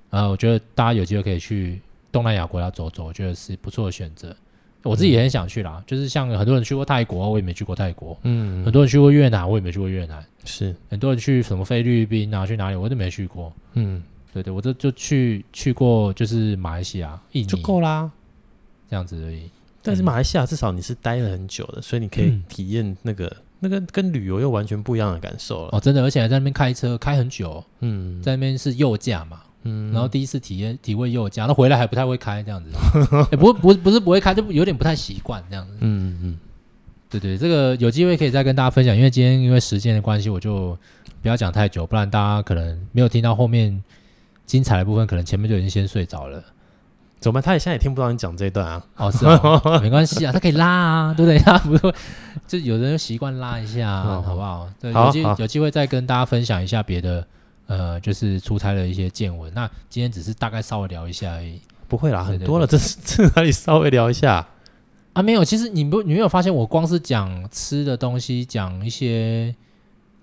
[0.09, 4.33] 呃，我觉得大家有机会可以去东南亚国家走走，我觉得是不错的选择。
[4.83, 8.17] 我自己也很想去啦，嗯、就是像很多人去过泰国，我也没去过泰国。
[8.23, 10.25] 嗯，很多人去过越南，我也没去过越南。
[10.45, 13.51] 是，很多人去什么菲律宾啊，去哪里我都没去过。
[13.73, 14.01] 嗯，
[14.33, 18.09] 对对，我这就去去过，就是马来西亚、印尼就够啦，
[18.89, 19.49] 这样子而已。
[19.81, 23.31] 但是马来西亚至少你是待了很久的，所以你可以体验那个。
[23.63, 32.69] 那个跟旅游又完全不一样的感受了哦，真的，而且还在那边开车开很久，嗯，在那边是右驾嘛，嗯，然后第一次体验体会又加，那回来还不太会开这样子，
[33.31, 36.37] 欸、 不不不是不会开，就有点不太习惯这样子，嗯嗯，
[37.09, 40.77] 对对，这个有机会可以再跟大家分享，因为今天因为时间的关系，我就
[41.21, 43.83] 不要讲太久，不然大家可能没有听到后面
[44.45, 46.43] 精彩的部分，可能前面就已经先睡着了。
[47.19, 47.43] 怎么办？
[47.43, 48.83] 他也现在也听不到你讲这一段啊？
[48.95, 51.37] 哦，是啊，没关系啊，他可以拉啊，对不对？
[51.37, 51.93] 他不会，
[52.47, 54.67] 就有人习惯拉一下，哦、好不好？
[54.79, 57.23] 对，有机有机会再跟大家分享一下别的，
[57.71, 59.53] 呃，就是出差的一些见闻。
[59.53, 64.45] 那今天只是大概稍微聊一下而已，不会啦，很多了，这是 这哪里稍微聊一下
[65.13, 65.21] 啊？
[65.21, 69.55] 没有，其实你不你没有发现，我光是讲吃的东西，讲一些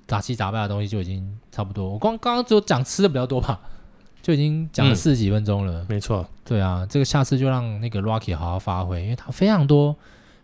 [0.07, 1.89] 杂七杂八的东西就已经差不多。
[1.89, 3.59] 我光刚刚只有讲吃的比较多吧。
[4.21, 9.97] 就已经讲了四十几分钟了，嗯、没错，对啊，这个下次就让那个 Rocky 好好发挥，因为他非常多，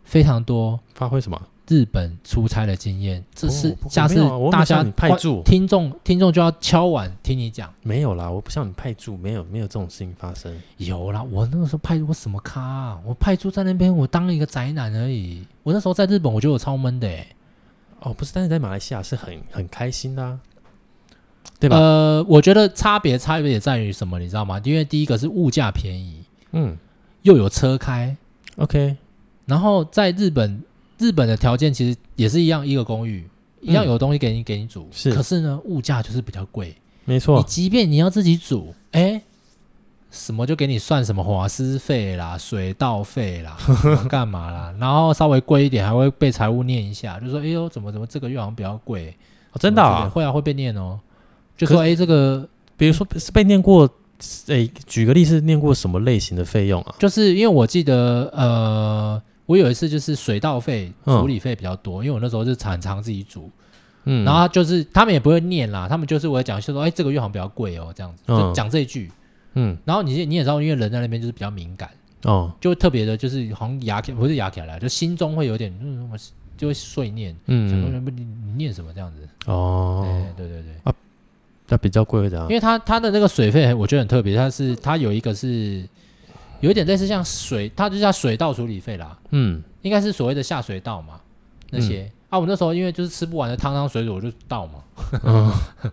[0.05, 4.17] 非常多发挥什么日本出差的经验，这是下次
[4.51, 17.27] 大家派驻听众听众就要敲碗听你讲，没有啦，我不像你派驻，没有没有这种事情发生，有啦，我那个时候派我什么咖、啊，我派驻在那边，我当一个宅男而已，我那时候在日本，我觉得我超闷的、欸，
[18.01, 20.41] 哦，不是，但是在马来西亚是很很开心的、啊。
[21.61, 21.77] 对吧？
[21.77, 24.61] 呃，我觉得差别差别也在于什么，你知道吗？
[24.65, 26.77] 因为第一个是物价便宜，嗯，
[27.23, 28.15] 又有车开
[28.57, 28.97] ，OK。
[29.47, 30.63] 然后在日本，
[31.05, 33.29] 日本的条件其实也是一样，一个公寓
[33.61, 35.13] 一样有东西给你给你煮，是。
[35.13, 36.75] 可是呢，物价就是比较贵，
[37.05, 37.37] 没错。
[37.39, 39.21] 你即便你要自己煮，哎，
[40.11, 43.59] 什么就给你算什么瓦斯费啦、水道费啦、
[44.09, 49.15] 干嘛啦，然后稍微贵一点还会被财务念一下，就说：“哎呦，怎么怎么这个月好像比较贵。”
[49.53, 50.09] 哦，真的啊？
[50.09, 50.99] 会啊，会被念哦。
[51.57, 53.87] 就说哎，欸、这个比如说是被念过，
[54.49, 56.95] 哎、欸，举个例子，念过什么类型的费用啊？
[56.99, 63.51] 就是因为我记得，呃，我有一次就是水稻费处理费比较多，嗯、因为我那时候是常常自己煮，
[64.05, 69.11] 嗯，然后就是他们也不会念啦，他们就是我讲，就说哎，这个月好像比较贵哦，这样子就讲这一句，
[69.55, 71.91] 嗯，然后你你也知道，因为人在那边就是比较敏感，
[72.23, 76.11] 哦，就特别的，就是好像牙不是牙起来，就心中会有点嗯，
[76.57, 77.75] 就会碎念，嗯，什
[78.17, 79.29] 你你念什么这样子？
[79.47, 80.73] 哦，对对对对。
[80.85, 80.95] 啊。
[81.67, 85.83] 它比较贵的，因为它它的那个水费我觉得很特别，它是它有一个是
[86.65, 91.21] 有一点类似像水，它就叫水稻处理费啦，嗯，应该是所谓的下水道嘛，
[91.69, 94.83] 那些、嗯、啊，我那时候因为就是吃不完的汤汤水水我就倒嘛，
[95.25, 95.53] 嗯，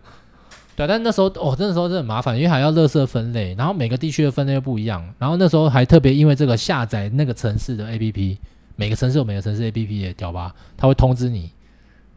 [0.74, 8.38] 对，但那时候哦，那时候真的很麻烦，因为还要垃圾分类，然后每个地区的分类又不一样，然后那时候还特别因为这个下载那个城市的 APP，
[8.76, 11.50] 每个城市有每个城市 APP 的屌吧，它会通知你，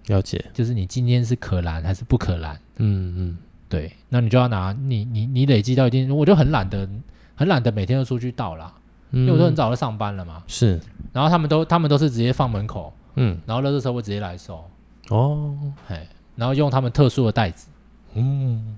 [0.07, 3.37] 了解，就是你今天是可燃还是不可燃，嗯嗯。
[3.67, 6.87] 对，那你就要拿你你你累积到一定，我就很懒得
[7.35, 8.73] 很懒得每天都出去倒啦，
[9.11, 10.43] 嗯、因为我都很早就上班了嘛。
[10.47, 10.79] 是，
[11.11, 14.63] 然后他们都他们都是直接放门口，嗯，然后垃圾车会直接来收。
[15.09, 15.55] 哦，
[15.87, 17.67] 哎，然后用他们特殊的袋子，
[18.13, 18.77] 嗯，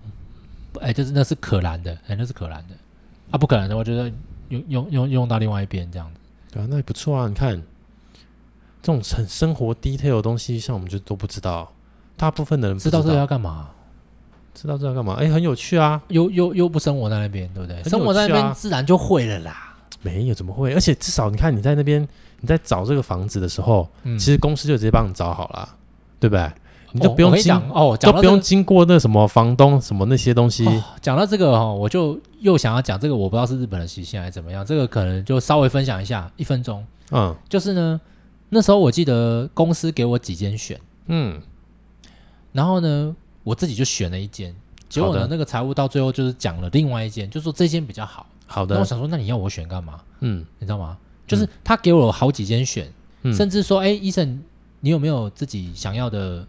[0.82, 2.76] 哎，就是那是可燃的，哎，那是可燃的，
[3.32, 4.12] 啊，不可燃的，我觉得
[4.50, 6.20] 用用用用到另外一边这样子。
[6.52, 7.28] 对啊，那也不错啊。
[7.28, 7.56] 你看
[8.82, 11.72] 这种很生活 detail 的东西，像我们就都不知道，
[12.16, 13.70] 大部分的人知道这个要干嘛。
[14.60, 15.14] 知道这要干嘛？
[15.14, 16.02] 哎，很有趣啊！
[16.08, 17.80] 又又又不生活在那边，对不对？
[17.80, 19.76] 啊、生活在那边自然就会了啦。
[20.02, 20.74] 没有怎么会？
[20.74, 22.02] 而且至少你看你在那边
[22.40, 25.70] 你在找这个房子的时候，嗯、其实公司就直接帮你找好了，
[26.20, 26.52] 对不对？
[26.94, 30.66] 你就不用经哦，就不用经过那什么房东什么那些东西。
[30.66, 34.66] 哦、讲到这个哈、哦，我就又想要讲这个，我不知道是日本的习性还是怎么样。
[34.66, 36.84] 这个可能就稍微分享一下，一分钟。
[37.12, 38.02] 嗯，就是呢，
[38.50, 41.40] 那时候我记得公司给我几间选，嗯，
[42.54, 43.16] 然后呢。
[43.48, 44.54] 我自己就选了一间，
[44.90, 48.28] 结果呢，那个财务到最后就是讲了另外一间，就说这间比较好。
[48.46, 48.76] 好的。
[48.76, 50.02] 那我想说，那你要我选干嘛？
[50.20, 50.98] 嗯，你知道吗？
[51.26, 52.92] 就是他给我好几间选，
[53.22, 54.44] 嗯、甚至说，哎，医生，
[54.82, 56.46] 你有没有自己想要的？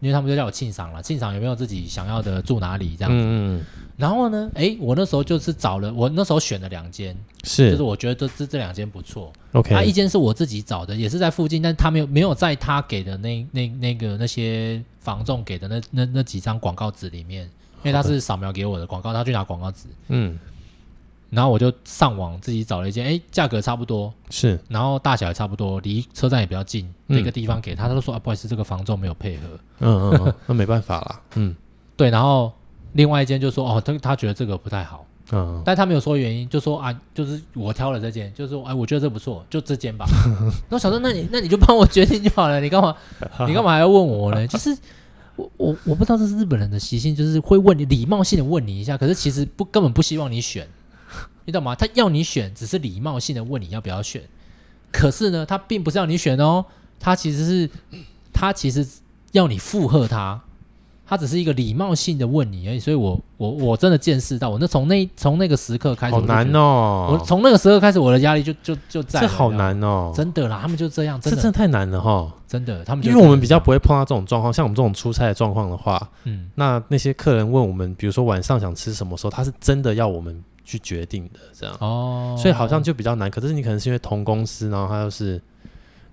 [0.00, 3.18] 因为他们就叫我庆赏了，庆赏有没有自己想要的住哪里这样子？
[3.18, 3.64] 嗯嗯。
[3.96, 9.32] 然后呢，哎，我那时候就是找了，我那时候选了两间，是，就是我觉得这这这两间不错。
[9.52, 17.42] OK，他一间是我自己找的，也是在附近，但他没有没有在他给的那那那个那些房仲给的那那那几张广告纸里面，
[17.82, 19.88] 因为他是扫描给我的广告，他去拿广告纸。
[20.08, 20.38] 嗯。
[21.30, 29.42] 然后我就上网自己找了一间，哎，价格差不多，是，然后大小也差不多，离车站也比较近，那个地方给他，他都说啊，不好意思，这个房仲没有配合。
[29.80, 31.20] 嗯嗯嗯，那没办法啦。
[31.36, 31.54] 嗯，
[31.96, 32.52] 对，然后。
[32.94, 40.06] 另外一间就说哦，他他觉得这个不太好，嗯，但他没有说原因，就说啊，就是我挑了这间，就是说哎，我觉得这不错，就这间吧。
[40.70, 42.96] 那我想说，那你那你就帮我决定就好了，你干嘛
[43.46, 44.46] 你干嘛还要问我呢？
[44.46, 44.74] 就是
[45.36, 50.66] 我我我不知道这是日本人的习性，就是会问你礼貌性的问你一下，可是其实不根本不希望你选，
[51.48, 51.74] 你知道吗？
[51.74, 54.20] 他要你选，只是礼貌性的问你要不要选，
[54.92, 56.62] 可是呢，他并不是要你选哦，
[57.00, 57.70] 他其实是
[58.34, 58.86] 他其实
[59.32, 60.38] 要你附和他。
[61.06, 67.08] 他只是一个礼貌性的问你而已，所以我我我真的见识到，我那从那从那个时刻开始，好难哦！
[67.12, 69.20] 我从那个时刻开始，我的压力就就就在。
[69.20, 70.12] 这好难哦！
[70.14, 72.30] 真的啦，他们就这样，这真的太难了哈！
[72.46, 83.30] 真的，他们因为我们比较不会碰到这种状况，像我们这种出差的状况的话，嗯，那那些客人问我们，比如说晚上想吃什么时候，他是真的要我们去决定的，这样哦，所以好像就比较难。
[83.30, 85.40] 可是你可能是因为同公司，然后他又是。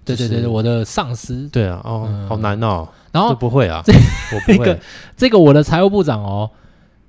[0.05, 1.49] 对对对对，我的上司。
[1.49, 2.87] 对啊，哦，嗯、好难哦。
[3.11, 4.79] 然后不会啊，这我不会。
[5.17, 6.47] 这个我的财务部长哦，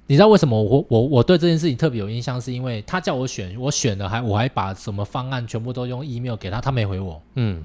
[0.06, 2.40] 你知道为什么我我我对这件事情特别有印象？
[2.40, 7.20] 是因为他叫我选，我选了还我还把什么方案全部都用 email 给他，他没回我。
[7.34, 7.62] 嗯，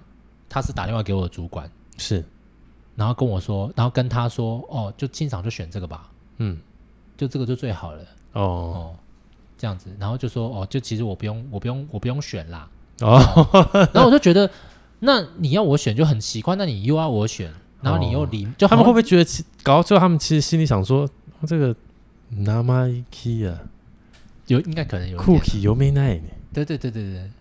[0.50, 2.22] 他是打电话给我的主管，是，
[2.98, 6.12] 然后跟我说，然后跟他说，哦，就经常就选这个吧。
[6.40, 6.60] 嗯，
[7.16, 8.00] 就这个就最好了。
[8.34, 8.96] 哦哦，
[9.62, 12.68] 这样子，然后就说，哦，就其实我不用，我不用，我不用选啦。
[13.02, 13.20] 哦，
[13.94, 14.50] 然后我就觉得。
[15.04, 17.52] 那你要我选就很奇怪，那你又要我选，
[17.82, 21.10] 然后你又离，哦、就他们会不会觉得搞到最后，他们其实心里想说，
[21.48, 21.76] 这个
[22.30, 23.58] 那么一 key 啊，
[24.46, 26.30] 有应该可能有 cookie 有没奈呢？
[26.54, 27.32] 对对对对对，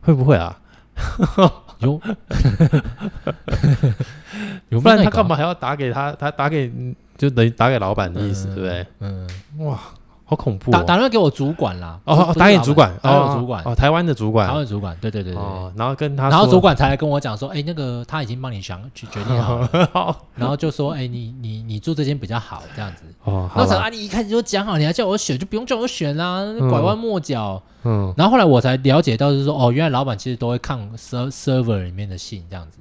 [0.00, 0.60] 会不会啊？
[1.78, 2.00] 有，
[4.70, 6.10] 有，不然他干嘛还要打给他？
[6.14, 6.68] 他打给
[7.16, 8.86] 就等于打给老板的意思，嗯、对不对？
[8.98, 9.80] 嗯，哇。
[10.28, 10.72] 好恐怖！
[10.72, 15.42] 打打电话给我主管啦，哦，打给主管，打给我主管，哦，台湾的主管，台湾的主管，对对对对，
[15.76, 23.04] 然后跟他，然后主管才来跟我讲说，哎，那个他已经帮你想去决定好了， 然后就说，哎，你你你住这间比较好，这样子。
[23.22, 27.62] 哦，那时候啊，你一开始就讲好，你还叫我选，就不用叫我选啦，拐弯抹角。
[27.84, 32.78] 嗯，然后后来我才了解到，就是说，哦，原来老板其实都会看 server 里面的信这样子。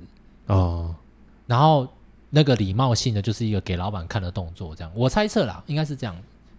[0.47, 0.95] 哦，
[1.45, 1.87] 然后
[2.31, 6.15] 那个礼貌性的就是一个给老板看的动作，这样，我猜测啦，应该是这样。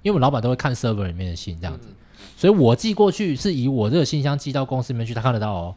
[0.06, 1.88] 因为我们老板都会看 server 里面的信，这样子，
[2.36, 5.74] 所以我寄过去是以我这个信箱寄到公司里面去，他看得到哦。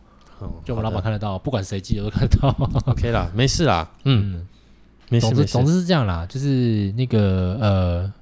[0.63, 2.55] 就我们老板看得到，不管谁寄的都看得到。
[2.85, 3.89] OK 啦，没事啦。
[4.05, 4.47] 嗯，
[5.09, 5.25] 没事。
[5.27, 8.13] 总之，总之是这样啦，就是那个呃，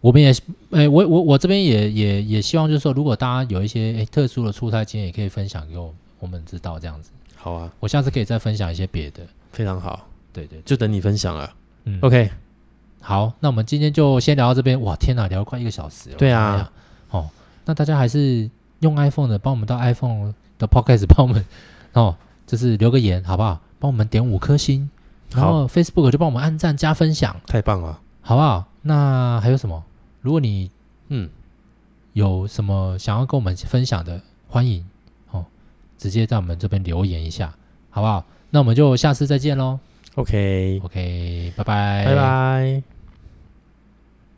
[0.00, 0.32] 我们也，
[0.70, 7.10] 哎，我我我这边也也也希望，就是说，如果大家有一些哎特殊的出差经验，也可以分享给我我们知道，这样子。
[7.34, 9.22] 好啊，我下次可以再分享一些别的。
[9.50, 10.08] 非常好。
[10.32, 11.52] 对对，就等你分享了。
[11.84, 12.30] 嗯，OK。
[13.02, 14.80] 好，那我们今天就先聊到这边。
[14.80, 16.16] 哇，天哪，聊了快一个小时了。
[16.16, 16.70] 对啊，
[17.10, 17.28] 哦，
[17.64, 18.48] 那大家还是
[18.80, 21.44] 用 iPhone 的，帮我们到 iPhone 的 Podcast 帮我们
[21.92, 23.60] 哦，就是留个言好不好？
[23.80, 24.88] 帮我们点五颗星，
[25.30, 28.64] 然后 Facebook 就帮我们按赞加分享，太棒了，好不好？
[28.82, 29.82] 那还有什么？
[30.20, 30.70] 如果你
[31.08, 31.28] 嗯
[32.12, 34.84] 有什么想要跟我们分享的，欢迎
[35.32, 35.44] 哦，
[35.98, 37.52] 直接在我们这边留言一下，
[37.90, 38.24] 好不好？
[38.50, 39.80] 那我们就下次再见喽。
[40.14, 42.91] OK，OK，拜拜，拜拜。